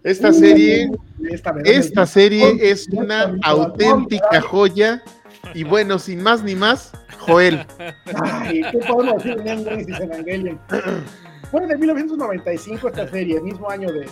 [0.04, 0.92] Esta serie,
[1.64, 5.02] esta serie es una auténtica joya.
[5.54, 7.66] Y bueno, sin más ni más, Joel.
[8.22, 10.60] Ay, ¿qué podemos decir de Evangelion?
[11.54, 14.08] Fue de 1995 esta serie, el mismo año de,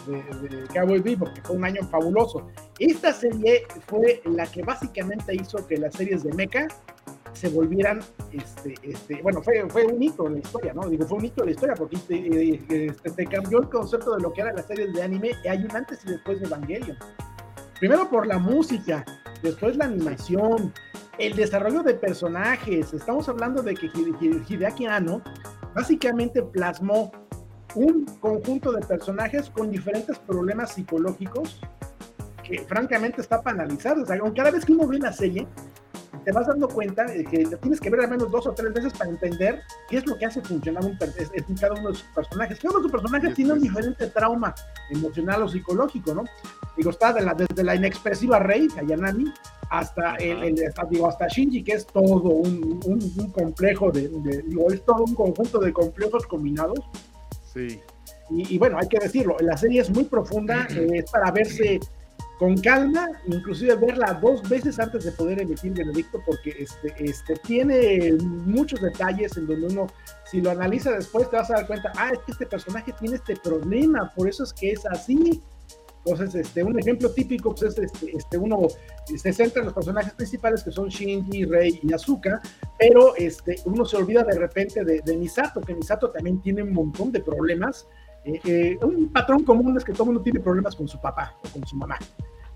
[0.76, 2.48] Cowboy Bebop, que fue un año fabuloso.
[2.78, 6.68] Esta serie fue la que básicamente hizo que las series de Mecha
[7.34, 8.00] se volvieran,
[8.32, 10.88] este, este, bueno, fue, fue un hito en la historia, ¿no?
[10.88, 14.32] Digo, fue un hito en la historia porque este, este, cambió el concepto de lo
[14.32, 16.98] que eran las series de anime y hay un antes y después de Evangelion.
[17.80, 19.04] Primero por la música,
[19.42, 20.72] después la animación,
[21.18, 22.94] el desarrollo de personajes.
[22.94, 23.90] Estamos hablando de que
[24.48, 25.24] Hideaki Anno
[25.74, 27.12] básicamente plasmó
[27.76, 31.60] un conjunto de personajes con diferentes problemas psicológicos
[32.44, 33.98] que francamente está para analizar.
[33.98, 35.48] O sea, cada vez que uno ve la serie,
[36.24, 38.94] te vas dando cuenta de que tienes que ver al menos dos o tres veces
[38.94, 42.60] para entender qué es lo que hace funcionar un, en cada uno de sus personajes.
[42.60, 44.54] Cada uno de sus personajes tiene un diferente trauma
[44.90, 46.24] emocional o psicológico, ¿no?
[46.78, 49.34] Digo, está desde la inexpresiva Rey, Ayanami,
[49.70, 50.56] hasta el,
[50.90, 54.12] digo, hasta Shinji, que es todo un, complejo de,
[54.72, 56.80] es todo un conjunto de complejos combinados.
[57.54, 57.80] Sí.
[58.30, 61.82] Y, bueno, hay que decirlo, la serie es muy profunda, es para verse
[62.40, 68.14] con calma, inclusive verla dos veces antes de poder emitir veredicto, porque este, este, tiene
[68.14, 69.88] muchos detalles en donde uno,
[70.26, 73.18] si lo analiza después, te vas a dar cuenta, ah, es que este personaje tiene
[73.18, 75.40] este problema, por eso es que es así.
[76.06, 78.68] Entonces, este, un ejemplo típico pues, es este, este, uno
[79.06, 82.42] se centra en los personajes principales que son Shinji, Rei y Asuka,
[82.80, 86.74] pero este, uno se olvida de repente de, de Misato, que Misato también tiene un
[86.74, 87.88] montón de problemas.
[88.24, 91.50] Eh, eh, un patrón común es que todo mundo tiene problemas con su papá o
[91.50, 91.98] con su mamá.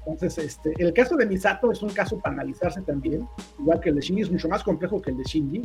[0.08, 3.28] Entonces, este, el caso de Misato es un caso para analizarse también,
[3.60, 5.62] igual que el de Shinji es mucho más complejo que el de Shinji.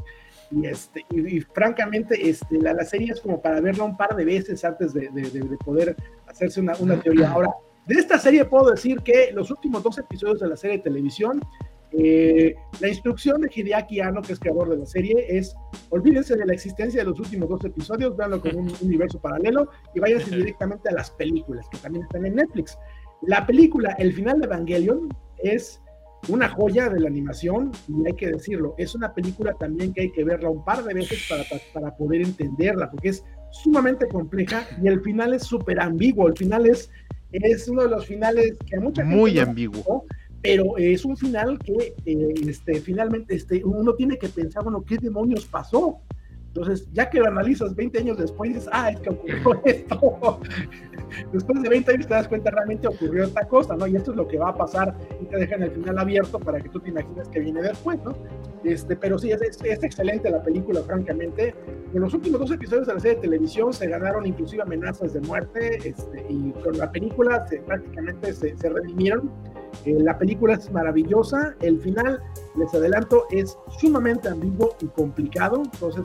[0.52, 4.24] Y, este, y, francamente, este, la, la, serie es como para verla un par de
[4.24, 5.94] veces antes de, de, de poder
[6.26, 7.30] hacerse una, una, teoría.
[7.30, 7.50] Ahora,
[7.86, 11.40] de esta serie puedo decir que los últimos dos episodios de la serie de televisión,
[11.92, 15.54] eh, la instrucción de Hideaki Anno, que es creador de la serie, es
[15.88, 20.00] olvídense de la existencia de los últimos dos episodios, véanlo como un universo paralelo y
[20.00, 22.78] váyanse directamente a las películas que también están en Netflix.
[23.22, 25.08] La película, el final de Evangelion,
[25.42, 25.80] es
[26.28, 30.12] una joya de la animación y hay que decirlo, es una película también que hay
[30.12, 34.88] que verla un par de veces para, para poder entenderla, porque es sumamente compleja y
[34.88, 36.90] el final es súper ambiguo, el final es,
[37.32, 40.04] es uno de los finales que a mucha gente Muy ambiguo.
[40.42, 44.96] pero es un final que eh, este, finalmente este, uno tiene que pensar, bueno, ¿qué
[44.98, 46.00] demonios pasó?
[46.52, 50.40] Entonces, ya que lo analizas 20 años después, dices, ah, es que ocurrió esto.
[51.32, 53.86] después de 20 años te das cuenta realmente ocurrió esta cosa, ¿no?
[53.86, 56.60] Y esto es lo que va a pasar y te dejan el final abierto para
[56.60, 58.16] que tú te imagines que viene después, ¿no?
[58.64, 61.54] Este, pero sí, es, es, excelente la película, francamente.
[61.94, 65.20] En los últimos dos episodios de la serie de televisión se ganaron inclusive amenazas de
[65.20, 69.30] muerte este, y con la película se, prácticamente se, se redimieron.
[69.84, 72.20] Eh, la película es maravillosa, el final,
[72.56, 76.04] les adelanto, es sumamente ambiguo y complicado, entonces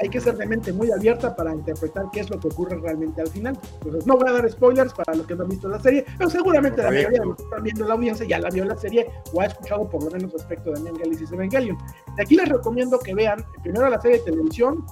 [0.00, 3.20] hay que ser de mente muy abierta para interpretar qué es lo que ocurre realmente
[3.20, 3.58] al final.
[3.74, 6.30] Entonces, no voy a dar spoilers para los que no han visto la serie, pero
[6.30, 9.06] seguramente la mayoría de los que están viendo la audiencia ya la vio la serie
[9.32, 11.78] o ha escuchado por lo menos respecto de Neon Galaxy Evangelion.
[12.16, 14.84] De aquí les recomiendo que vean primero la serie de televisión,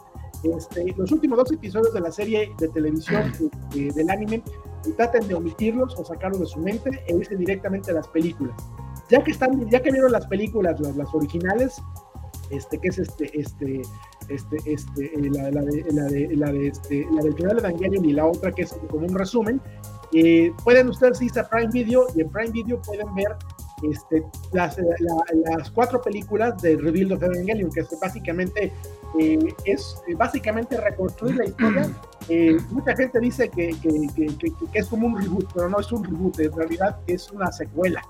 [0.45, 3.33] este, los últimos dos episodios de la serie de televisión
[3.73, 4.43] del anime
[4.87, 8.55] y traten de omitirlos o sacarlos de su mente e irse directamente a las películas.
[9.09, 11.81] Ya que están, ya que vieron las películas, las, las originales,
[12.51, 13.83] este, que es este, este,
[14.29, 17.69] este, este, eh, la, la, de, la, de, la, de, este, la del final de
[17.69, 19.61] Evangelion y la otra que es como un resumen,
[20.13, 23.37] eh, pueden ustedes irse a Prime Video y en Prime Video pueden ver
[23.91, 24.77] este, las,
[25.57, 28.73] las cuatro películas de Reveal of Evangelion, que es básicamente
[29.19, 31.91] eh, es básicamente reconstruir la historia.
[32.71, 34.37] mucha gente dice que, que, que,
[34.73, 38.03] que, es como un reboot, pero no es un reboot, en realidad es una secuela.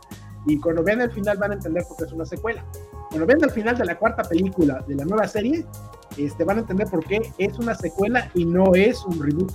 [0.48, 2.64] Y cuando vean el final van a entender por qué es una secuela.
[3.10, 5.64] Cuando vean el final de la cuarta película de la nueva serie,
[6.16, 9.52] este, van a entender por qué es una secuela y no es un reboot.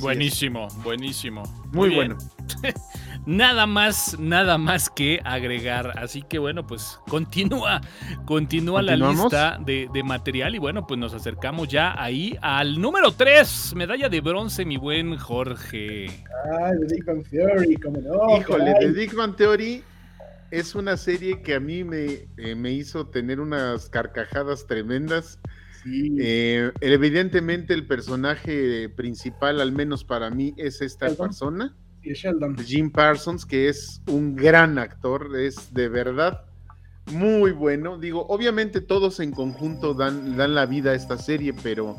[0.00, 1.42] buenísimo, buenísimo.
[1.72, 2.16] Muy, bueno.
[3.26, 5.98] nada más, nada más que agregar.
[5.98, 7.80] Así que bueno, pues continúa,
[8.26, 13.74] continúa la lista de, material y bueno, pues nos acercamos ya ahí al número 3,
[13.74, 16.06] medalla de bronce, mi buen Jorge.
[16.52, 18.38] Ah, The Big Bang Theory, como no.
[18.38, 19.82] Híjole, The Big Bang Theory
[20.50, 25.38] es una serie que a mí me, eh, me hizo tener unas carcajadas tremendas.
[25.86, 31.76] Eh, evidentemente el personaje principal, al menos para mí, es esta persona.
[32.64, 36.42] Jim Parsons, que es un gran actor, es de verdad
[37.12, 37.98] muy bueno.
[37.98, 41.96] Digo, obviamente todos en conjunto dan, dan la vida a esta serie, pero,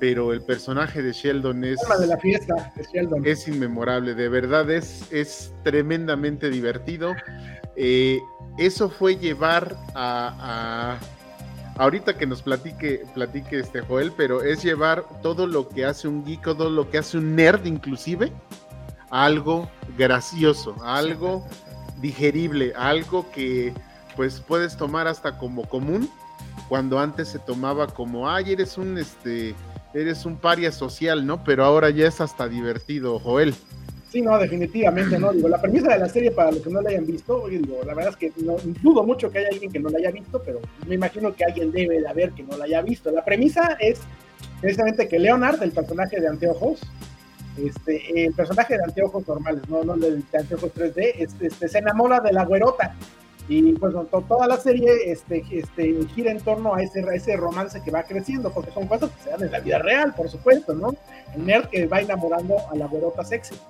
[0.00, 1.78] pero el personaje de Sheldon es...
[2.00, 2.72] de la fiesta
[3.24, 7.14] Es inmemorable, de verdad es, es tremendamente divertido.
[7.76, 8.18] Eh,
[8.58, 10.98] eso fue llevar a,
[11.76, 16.24] ahorita que nos platique, platique este Joel, pero es llevar todo lo que hace un
[16.24, 18.67] geek, todo lo que hace un nerd inclusive, a
[19.10, 21.46] algo gracioso, algo
[22.00, 23.72] digerible, algo que
[24.16, 26.10] pues puedes tomar hasta como común,
[26.68, 29.54] cuando antes se tomaba como, ay, eres un este,
[29.94, 31.44] eres un paria social, ¿no?
[31.44, 33.54] Pero ahora ya es hasta divertido, Joel.
[34.10, 35.32] Sí, no, definitivamente, ¿no?
[35.32, 37.94] Digo, la premisa de la serie, para los que no la hayan visto, digo, la
[37.94, 40.60] verdad es que no, dudo mucho que haya alguien que no la haya visto, pero
[40.86, 43.10] me imagino que alguien debe de haber que no la haya visto.
[43.10, 44.00] La premisa es
[44.62, 46.80] precisamente que Leonard, el personaje de Anteojos,
[47.66, 52.32] este, el personaje de Anteojos normales, no, no de, Anteojos 3D, este, se enamora de
[52.32, 52.94] la güerota
[53.48, 53.94] y pues
[54.28, 58.50] toda la serie este, este, gira en torno a ese, ese romance que va creciendo,
[58.50, 60.94] porque son cosas que se dan en la vida real, por supuesto, ¿no?
[61.34, 63.54] El nerd que va enamorando a la güerota sexy.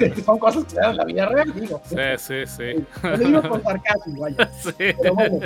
[0.00, 1.80] Este, son cosas que se dan en la vida real, digo.
[1.84, 2.86] Sí, sí, sí.
[3.02, 4.50] Lo digo con sarcasmo, vaya.
[4.62, 4.72] Sí.
[4.76, 5.40] Pero bueno,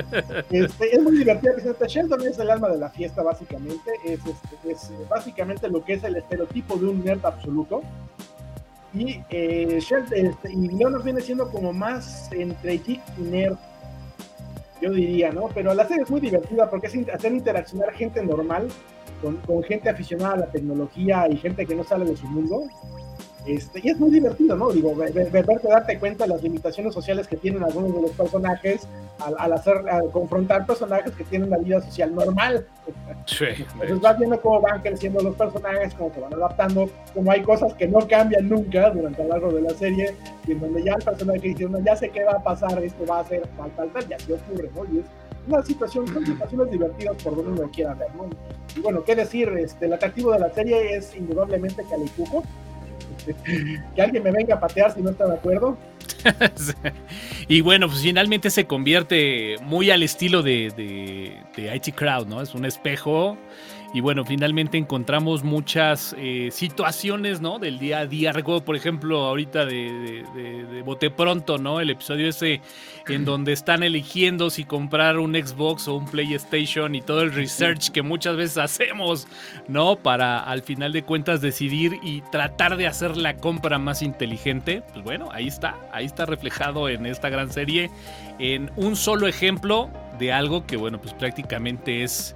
[0.51, 1.55] este, es muy divertido.
[1.87, 3.91] Sheldon es el alma de la fiesta, básicamente.
[4.05, 7.83] Es, este, es básicamente lo que es el estereotipo de un nerd absoluto.
[8.97, 10.69] Y, eh, este, y
[11.05, 13.57] viene siendo como más entre geek y nerd,
[14.81, 15.49] yo diría, ¿no?
[15.55, 18.69] Pero la serie es muy divertida porque es hacer interaccionar gente normal
[19.47, 22.65] con gente aficionada a la tecnología y gente que no sale de su mundo
[23.47, 24.71] este, y es muy divertido, ¿no?
[24.71, 28.89] Digo, verte darte cuenta de las limitaciones sociales que tienen algunos de los personajes
[29.21, 32.67] al, hacer, confrontar personajes que tienen la vida social normal.
[33.27, 37.43] Sí, Entonces vas viendo cómo van creciendo los personajes, cómo se van adaptando, cómo hay
[37.43, 40.15] cosas que no cambian nunca durante el largo de la serie,
[40.47, 43.07] y en donde ya el personaje dice, no, ya sé qué va a pasar, esto
[43.07, 44.85] va a ser tal, tal, tal, ya se ocurre, ¿no?
[44.93, 45.07] Y es
[45.47, 48.29] una situación, son situaciones divertidas por donde uno quiera ver, ¿no?
[48.75, 52.43] Y bueno, qué decir, este, el atractivo de la serie es indudablemente Calicuco
[53.95, 55.77] que alguien me venga a patear si no está de acuerdo.
[57.49, 62.41] y bueno, pues finalmente se convierte muy al estilo de, de, de IT Crowd, ¿no?
[62.43, 63.37] Es un espejo
[63.95, 67.59] y bueno, finalmente encontramos muchas eh, situaciones, ¿no?
[67.59, 68.33] Del día a día.
[68.33, 71.81] Recuerdo, por ejemplo, ahorita de, de, Bote Pronto, ¿no?
[71.81, 72.61] El episodio ese
[73.09, 77.91] en donde están eligiendo si comprar un Xbox o un PlayStation y todo el research
[77.91, 79.27] que muchas veces hacemos,
[79.69, 79.97] ¿no?
[79.97, 84.83] Para al final de cuentas decidir y tratar de hacer la compra más inteligente.
[84.93, 87.91] Pues bueno, ahí está, ahí está reflejado en esta gran serie,
[88.39, 92.35] en un solo ejemplo de algo que, bueno, pues prácticamente es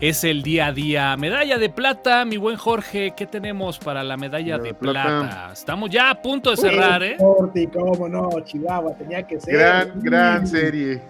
[0.00, 1.16] es el día a día.
[1.16, 5.50] Medalla de plata, mi buen Jorge, ¿qué tenemos para la medalla de, plata?
[5.52, 7.16] Estamos ya a punto de cerrar, ¿eh?
[7.18, 9.54] cómo no, Chihuahua, tenía que ser.
[9.54, 11.02] Gran, gran serie.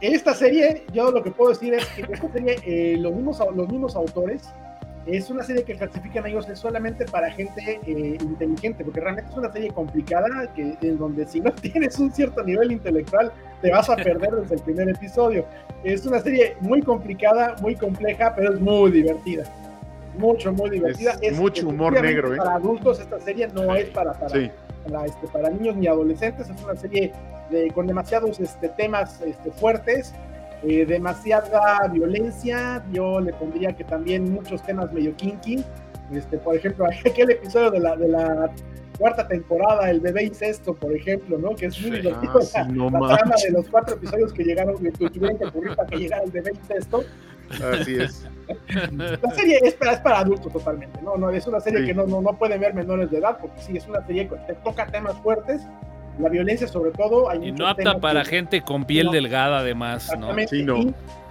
[0.00, 3.68] Esta serie, yo lo que puedo decir es que esta serie, eh, los, mismos, los
[3.68, 4.42] mismos autores
[5.06, 9.36] es una serie que clasifican ellos es solamente para gente eh, inteligente, porque realmente es
[9.36, 13.88] una serie complicada que, en donde si no tienes un cierto nivel intelectual te vas
[13.88, 15.44] a perder desde el primer episodio.
[15.82, 19.44] Es una serie muy complicada, muy compleja, pero es muy divertida.
[20.18, 21.16] Mucho, muy divertida.
[21.20, 22.34] Es, mucho humor negro.
[22.34, 22.36] ¿eh?
[22.36, 24.36] Para adultos esta serie no es para, para,
[25.06, 27.12] este, para, niños ni adolescentes, es una serie
[27.50, 30.14] de, con demasiados este, temas este, fuertes
[30.66, 35.62] eh, demasiada violencia, yo le pondría que también muchos temas medio kinky,
[36.12, 38.50] este, por ejemplo, aquel episodio de la, de la
[38.98, 41.54] cuarta temporada, el bebé incesto, por ejemplo, ¿no?
[41.54, 42.40] Que es muy divertido.
[42.54, 45.96] Ah, la, trama de los cuatro episodios que llegaron, que tuvieron que ocurrir para que
[45.96, 47.04] llegara el bebé incesto.
[47.72, 48.26] Así es.
[48.88, 51.16] La serie es para, es para adultos totalmente, ¿no?
[51.16, 53.76] no es una serie que no, no, no pueden ver menores de edad, porque sí,
[53.76, 55.62] es una serie que toca temas fuertes,
[56.18, 57.28] la violencia sobre todo.
[57.28, 60.34] Hay y no apta para gente con piel delgada además, ¿no?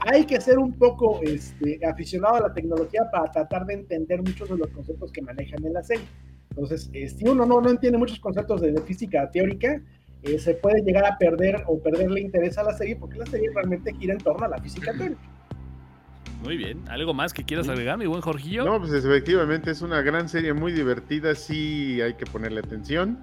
[0.05, 4.49] hay que ser un poco este, aficionado a la tecnología para tratar de entender muchos
[4.49, 6.05] de los conceptos que manejan en la serie.
[6.49, 9.81] Entonces, eh, si uno no, no entiende muchos conceptos de, física teórica,
[10.23, 13.49] eh, se puede llegar a perder o perderle interés a la serie porque la serie
[13.53, 15.21] realmente gira en torno a la física teórica.
[16.43, 18.65] Muy bien, ¿algo más que quieras agregar, mi buen Jorgillo?
[18.65, 23.17] No, pues efectivamente es una gran serie muy divertida, sí hay que ponerle atención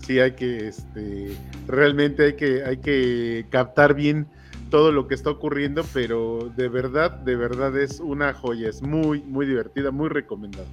[0.00, 1.36] sí hay que, este,
[1.66, 4.26] realmente hay que, hay que captar bien
[4.70, 9.22] todo lo que está ocurriendo, pero de verdad, de verdad es una joya, es muy,
[9.22, 10.66] muy divertida, muy recomendada.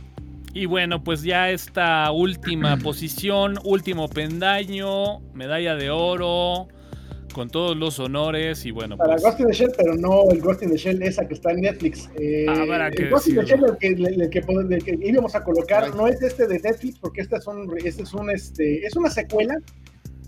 [0.53, 6.67] Y bueno, pues ya esta última posición, último pendaño, medalla de oro,
[7.37, 8.97] con todos los honores y bueno.
[8.97, 9.23] Para pues...
[9.23, 11.61] Ghost in the Shell, pero no el Ghost in the Shell esa que está en
[11.61, 12.09] Netflix.
[12.19, 15.95] Eh, el Ghost in the Shell, el que, el, que, el que, íbamos a colocar,
[15.95, 19.11] no es este de Netflix, porque este es, un, este es, un, este, es una
[19.11, 19.55] secuela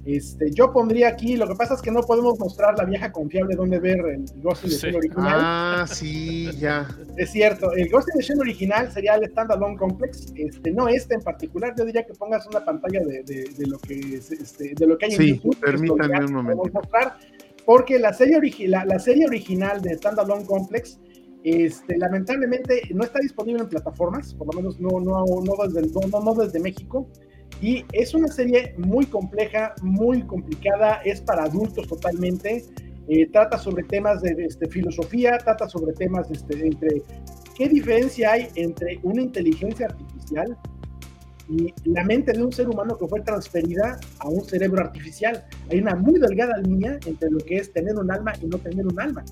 [0.06, 3.56] este, yo pondría aquí, lo que pasa es que no podemos mostrar la vieja confiable
[3.56, 5.28] donde ver el Ghost in the Shell original.
[5.28, 6.88] Ah, sí, ya.
[7.18, 11.16] Es cierto, el Ghost in the Shell original sería el Standalone Complex, este, no este
[11.16, 14.98] en particular, yo diría que pongas una pantalla de, de, lo, que este, de lo
[14.98, 15.58] que hay en YouTube.
[15.60, 16.64] permítanme un momento.
[16.74, 17.18] Mostrar,
[17.66, 21.00] porque la serie, la, la serie original de Standalone Complex
[21.44, 26.20] este, lamentablemente no está disponible en plataformas, por lo menos no, no, no, desde, no,
[26.22, 27.08] no desde México.
[27.62, 32.64] Y es una serie muy compleja, muy complicada, es para adultos totalmente.
[33.10, 37.02] Eh, trata sobre temas de, este, filosofía, trata sobre temas este, entre
[37.58, 40.56] qué diferencia hay entre una inteligencia artificial
[41.50, 45.44] y la mente de un ser humano que fue transferida a un cerebro artificial.
[45.72, 48.86] Hay una muy delgada línea entre lo que es tener un alma y no tener
[48.86, 49.26] un alma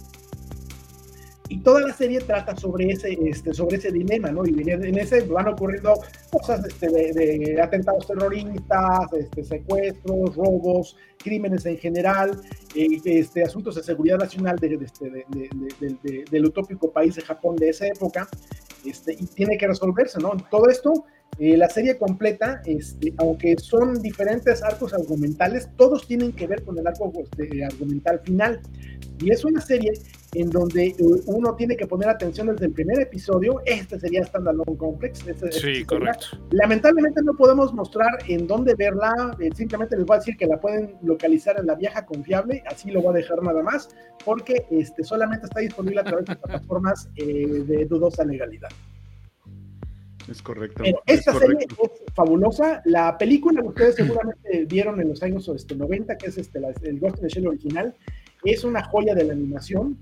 [1.50, 4.46] y toda la serie trata sobre ese, este, sobre ese dilema, ¿no?
[4.46, 5.94] Y en ese van ocurriendo
[6.32, 12.42] cosas este, de, atentados terroristas, este, secuestros, robos, crímenes en general,
[12.76, 15.26] eh, este, asuntos de seguridad nacional de, este,
[16.30, 18.28] del utópico país de Japón de esa época,
[18.86, 20.32] este, y tiene que resolverse, ¿no?
[20.50, 21.06] Todo esto
[21.40, 26.78] eh, la serie completa, este, aunque son diferentes arcos argumentales, todos tienen que ver con
[26.80, 28.60] el arco este, argumental final.
[29.20, 29.94] Y es una serie
[30.34, 30.96] en donde eh,
[31.28, 33.62] uno tiene que poner atención desde el primer episodio.
[33.66, 35.26] Este sería Standalone Complex.
[35.52, 36.26] sí, correcto.
[36.50, 39.38] Lamentablemente no podemos mostrar en dónde verla.
[39.40, 42.64] Eh, simplemente les voy a decir que la pueden localizar en la vieja confiable.
[42.66, 43.90] Así lo voy a dejar nada más,
[44.26, 48.70] porque este, solamente está disponible a través de plataformas de dudosa legalidad.
[50.30, 50.84] Es correcto.
[51.06, 52.82] esta serie es fabulosa.
[52.86, 57.00] La película que ustedes seguramente vieron en los años este, 90, que es este, el
[57.00, 57.96] Ghost in the Shell original,
[58.44, 59.98] es una joya de la animación.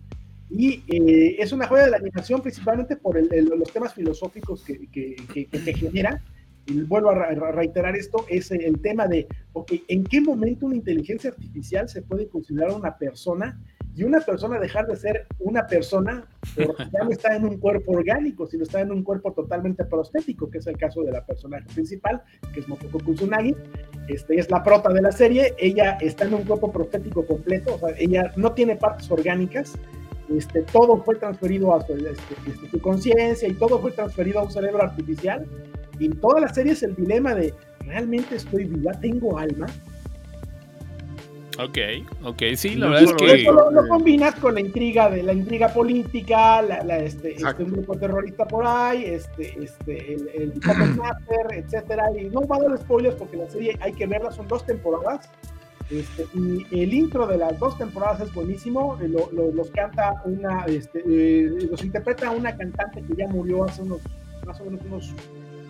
[0.49, 5.15] Y eh, es una joya de la animación principalmente por los temas filosóficos que, que,
[5.47, 6.21] que, genera.
[6.67, 11.29] Y vuelvo a reiterar esto, es el tema de, ok, ¿en qué momento una inteligencia
[11.29, 13.59] artificial se puede considerar una persona
[13.95, 16.25] y una persona dejar de ser una persona
[16.55, 20.49] porque ya no está en un cuerpo orgánico, sino está en un cuerpo totalmente prostético,
[20.49, 22.21] que es el caso de la personaje principal,
[22.53, 23.55] que es Mokoko Kusunagi.
[24.07, 27.79] Este, es la prota de la serie, ella está en un cuerpo prostético completo, o
[27.79, 29.73] sea, ella no tiene partes orgánicas,
[30.35, 32.11] este, todo fue transferido a su, este,
[32.47, 35.45] este, su conciencia y todo fue transferido a un cerebro artificial.
[35.99, 38.91] Y toda la serie es el dilema de, ¿realmente estoy viva?
[38.99, 39.67] ¿Tengo alma?
[41.57, 41.77] Ok,
[42.23, 43.43] ok, sí, la verdad es que...
[43.43, 48.45] lo, combinas con la intriga de la intriga política, la, este, este, un grupo terrorista
[48.45, 50.53] por ahí, este, este, el, el
[50.97, 54.47] Master, etcétera, y no va a dar spoilers porque la serie hay que verla, son
[54.47, 55.29] dos temporadas,
[55.89, 61.03] este, y el intro de las dos temporadas es buenísimo, eh, los canta una, este,
[61.07, 64.01] eh, los interpreta una cantante que ya murió hace unos,
[64.45, 65.13] más o menos unos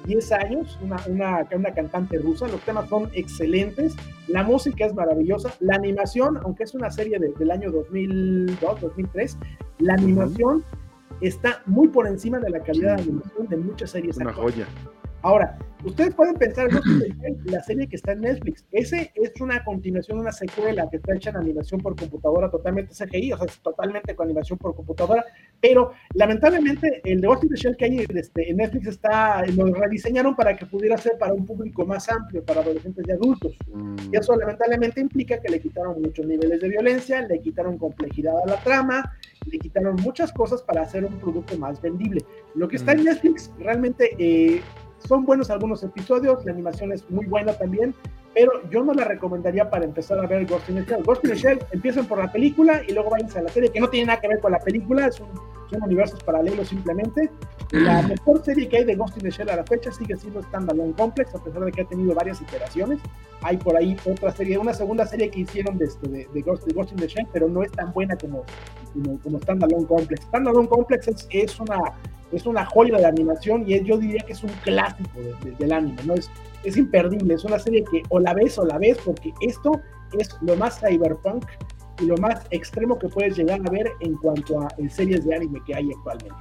[0.06, 2.47] 10 años, una, una, una, cantante rusa.
[2.47, 3.95] Los temas son excelentes,
[4.28, 9.38] la música es maravillosa, la animación, aunque es una serie del año 2002, 2003,
[9.80, 10.64] la animación
[11.22, 14.18] está muy por encima de la calidad de animación de muchas series.
[14.18, 14.68] Una joya.
[15.26, 18.63] Ahora, ustedes pueden pensar en la serie que está en Netflix.
[18.71, 23.34] Ese es una continuación, una secuela que está hecha en animación por computadora, totalmente CGI,
[23.34, 25.26] o sea, es totalmente con animación por computadora.
[25.59, 30.36] Pero lamentablemente, el de in the Shell que hay este, en Netflix está, lo rediseñaron
[30.36, 33.57] para que pudiera ser para un público más amplio, para adolescentes y adultos.
[33.73, 33.95] Mm.
[34.13, 38.45] Y eso lamentablemente implica que le quitaron muchos niveles de violencia, le quitaron complejidad a
[38.45, 39.11] la trama,
[39.47, 42.23] le quitaron muchas cosas para hacer un producto más vendible.
[42.53, 43.05] Lo que está en mm.
[43.05, 44.15] Netflix realmente.
[44.19, 44.61] Eh,
[45.00, 47.93] son buenos algunos episodios, la animación es muy buena también,
[48.34, 51.04] pero yo no la recomendaría para empezar a ver Ghost in the Shell.
[51.04, 53.80] Ghost in the Shell empiezan por la película y luego vayan a la serie, que
[53.80, 55.30] no tiene nada que ver con la película, es un
[55.70, 57.30] son universos paralelos simplemente.
[57.72, 60.41] La mejor serie que hay de Ghost in the Shell a la fecha sigue siendo
[60.43, 62.99] Standalone Complex, a pesar de que ha tenido varias iteraciones.
[63.41, 66.97] Hay por ahí otra serie, una segunda serie que hicieron de, este, de, Ghost, in
[66.97, 68.43] the Shell, pero no es tan buena como,
[69.24, 70.24] como, Standalone Complex.
[70.25, 71.79] Standalone Complex es, es, una,
[72.32, 75.09] es una joya de animación y yo diría que es un clásico
[75.59, 76.13] del anime, ¿no?
[76.13, 76.29] Es,
[76.63, 79.79] es imperdible, es una serie que o la ves o la ves porque esto
[80.17, 81.46] es lo más cyberpunk
[82.01, 85.62] y lo más extremo que puedes llegar a ver en cuanto a series de anime
[85.66, 86.36] que hay actualmente.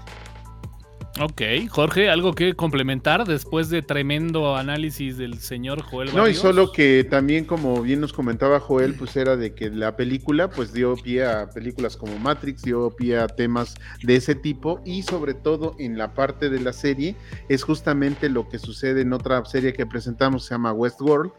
[1.20, 6.12] Ok, Jorge, ¿algo que complementar después de tremendo análisis del señor Joel?
[6.12, 9.94] No, y solo que también, como bien nos comentaba Joel, pues era de que la
[9.94, 14.80] película pues dio pie a películas como Matrix, dio pie a temas de ese tipo
[14.84, 17.14] y sobre todo en la parte de la serie
[17.48, 21.30] es justamente lo que sucede en otra serie que presentamos, se llama Westworld,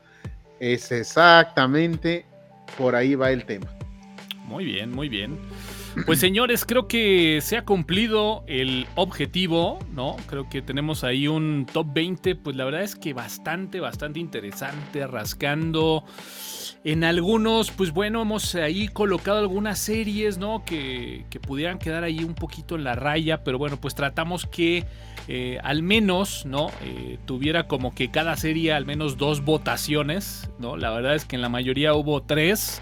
[0.62, 2.26] es exactamente
[2.78, 3.75] por ahí va el tema.
[4.48, 5.40] Muy bien, muy bien.
[6.06, 10.18] Pues señores, creo que se ha cumplido el objetivo, ¿no?
[10.28, 15.08] Creo que tenemos ahí un top 20, pues la verdad es que bastante, bastante interesante,
[15.08, 16.04] rascando.
[16.84, 20.64] En algunos, pues bueno, hemos ahí colocado algunas series, ¿no?
[20.66, 24.86] Que, que pudieran quedar ahí un poquito en la raya, pero bueno, pues tratamos que
[25.28, 26.70] eh, al menos, ¿no?
[26.84, 30.78] Eh, tuviera como que cada serie al menos dos votaciones, ¿no?
[30.78, 32.82] La verdad es que en la mayoría hubo tres.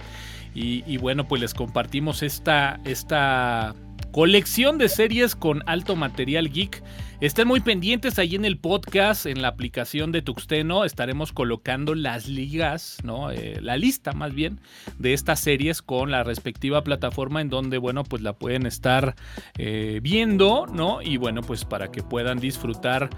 [0.56, 3.74] Y, bueno, pues les compartimos esta, esta
[4.12, 6.84] colección de series con alto material geek.
[7.20, 10.84] Estén muy pendientes ahí en el podcast, en la aplicación de Tuxteno.
[10.84, 13.32] Estaremos colocando las ligas, ¿no?
[13.32, 14.60] Eh, la lista más bien
[15.00, 19.16] de estas series con la respectiva plataforma en donde, bueno, pues la pueden estar
[19.58, 21.02] eh, viendo, ¿no?
[21.02, 23.10] Y bueno, pues para que puedan disfrutar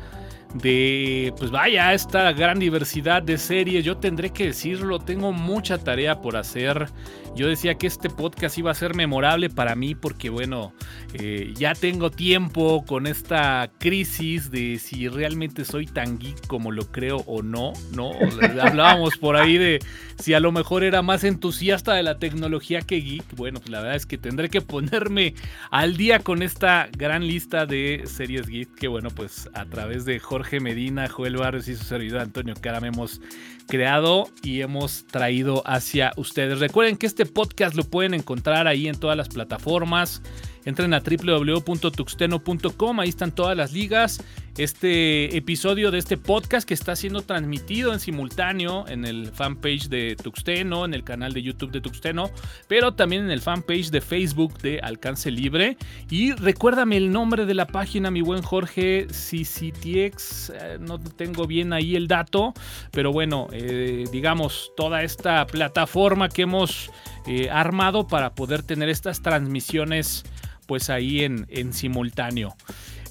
[0.56, 3.84] de, pues vaya, esta gran diversidad de series.
[3.84, 6.88] Yo tendré que decirlo, tengo mucha tarea por hacer.
[7.36, 10.74] Yo decía que este podcast iba a ser memorable para mí porque, bueno,
[11.14, 16.90] eh, ya tengo tiempo con esta crisis de si realmente soy tan geek como lo
[16.90, 18.12] creo o no, ¿no?
[18.62, 19.80] Hablábamos por ahí de
[20.18, 23.36] si a lo mejor era más entusiasta de la tecnología que geek.
[23.36, 25.36] Bueno, pues la verdad es que tendré que ponerme
[25.72, 30.20] al día con esta gran lista de series geek que, bueno, pues a través de
[30.20, 33.20] Jorge Medina, Joel Barrios y su servidor Antonio Caram hemos
[33.68, 36.60] creado y hemos traído hacia ustedes.
[36.60, 40.22] Recuerden que este podcast lo pueden encontrar ahí en todas las plataformas.
[40.66, 44.24] Entren a www.tuxteno.com, ahí están todas las ligas.
[44.58, 50.16] Este episodio de este podcast que está siendo transmitido en simultáneo en el fanpage de
[50.16, 52.32] Tuxteno, en el canal de YouTube de Tuxteno,
[52.70, 55.76] pero también en el fanpage de Facebook de Alcance Libre.
[56.10, 61.74] Y recuérdame el nombre de la página, mi buen Jorge CCTX, eh, no tengo bien
[61.74, 62.54] ahí el dato,
[62.92, 66.92] pero bueno, eh, digamos, toda esta plataforma que hemos
[67.28, 70.24] eh, armado para poder tener estas transmisiones
[70.66, 72.56] pues ahí en, en simultáneo.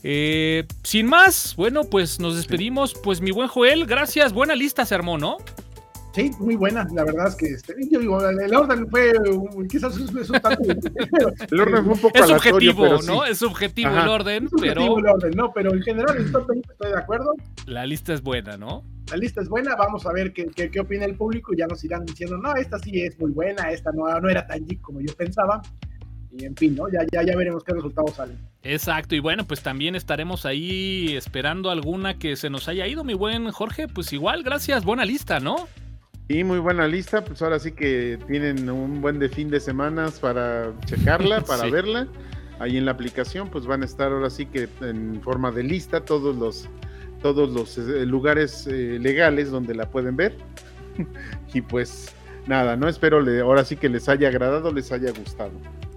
[0.07, 2.93] Eh, sin más, bueno, pues nos despedimos.
[2.93, 4.35] Pues mi buen Joel, gracias.
[4.35, 5.39] Buena lista se armó, ¿no?
[6.15, 6.87] Sí, muy buena.
[6.93, 9.15] La verdad es que este, yo digo, el orden fue
[9.69, 10.63] quizás es, un tanto.
[11.51, 13.25] el orden fue un poco Es subjetivo, ¿no?
[13.25, 14.99] Es subjetivo el orden, pero.
[14.99, 15.51] el orden, ¿no?
[15.55, 17.35] Pero en general top estoy de acuerdo.
[17.67, 18.85] La lista es buena, ¿no?
[19.11, 21.55] La lista es buena, vamos a ver qué, qué, qué opina el público.
[21.57, 24.67] Ya nos irán diciendo, no, esta sí es muy buena, esta no, no era tan
[24.67, 25.63] geek como yo pensaba
[26.39, 26.89] y en fin, ¿no?
[26.91, 28.37] Ya, ya, ya veremos qué resultados salen.
[28.63, 33.15] Exacto, y bueno, pues también estaremos ahí esperando alguna que se nos haya ido, mi
[33.15, 33.89] buen Jorge.
[33.89, 35.69] Pues igual, gracias, buena lista, ¿no?
[36.29, 40.19] Y muy buena lista, pues ahora sí que tienen un buen de fin de semanas
[40.19, 42.09] para checarla, para verla.
[42.59, 46.05] Ahí en la aplicación, pues van a estar ahora sí que en forma de lista
[46.05, 46.69] todos los
[47.21, 50.37] todos los eh, lugares eh, legales donde la pueden ver.
[51.55, 52.15] y pues
[52.47, 55.53] nada, no espero le, ahora sí que les haya agradado, les haya gustado.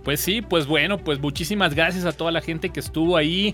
[0.07, 3.53] Pues sí, pues bueno, pues muchísimas gracias a toda la gente que estuvo ahí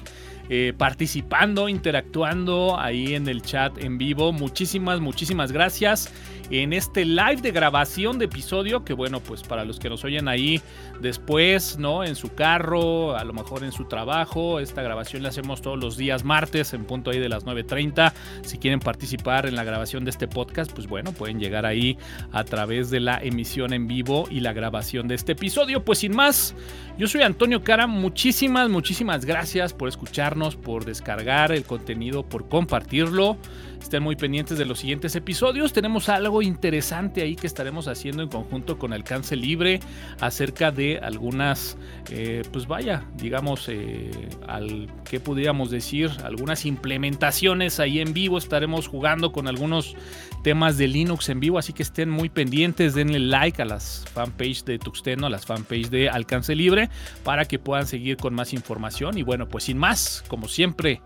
[0.50, 4.32] eh, participando, interactuando ahí en el chat en vivo.
[4.32, 6.14] Muchísimas, muchísimas gracias
[6.50, 10.28] en este live de grabación de episodio que bueno, pues para los que nos oyen
[10.28, 10.62] ahí
[11.02, 12.04] después, ¿no?
[12.04, 15.98] En su carro, a lo mejor en su trabajo, esta grabación la hacemos todos los
[15.98, 18.14] días martes en punto ahí de las 9.30.
[18.44, 21.98] Si quieren participar en la grabación de este podcast, pues bueno, pueden llegar ahí
[22.32, 25.84] a través de la emisión en vivo y la grabación de este episodio.
[25.84, 26.56] Pues sin más,
[26.98, 33.38] yo soy Antonio Cara, muchísimas, muchísimas gracias por escucharnos, por descargar el contenido, por compartirlo.
[33.84, 35.74] Estén muy pendientes de los siguientes episodios.
[35.74, 39.82] Tenemos algo interesante ahí que estaremos haciendo en conjunto con Alcance Libre
[40.22, 41.78] acerca de algunas,
[42.10, 44.10] eh, pues vaya, digamos, eh,
[44.48, 48.38] al que pudiéramos decir, algunas implementaciones ahí en vivo.
[48.38, 49.98] Estaremos jugando con algunos
[50.44, 54.64] temas de Linux en vivo, así que estén muy pendientes, denle like a las fanpage
[54.64, 56.90] de Tuxteno, a las fanpage de Alcance Libre,
[57.26, 59.18] para que puedan seguir con más información.
[59.18, 61.02] Y bueno, pues sin más, como siempre,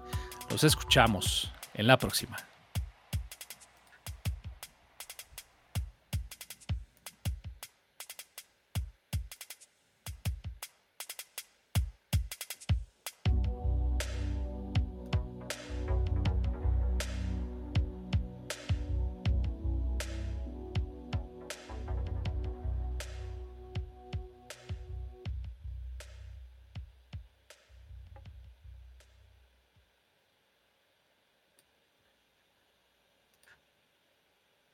[0.52, 2.38] los escuchamos en la próxima.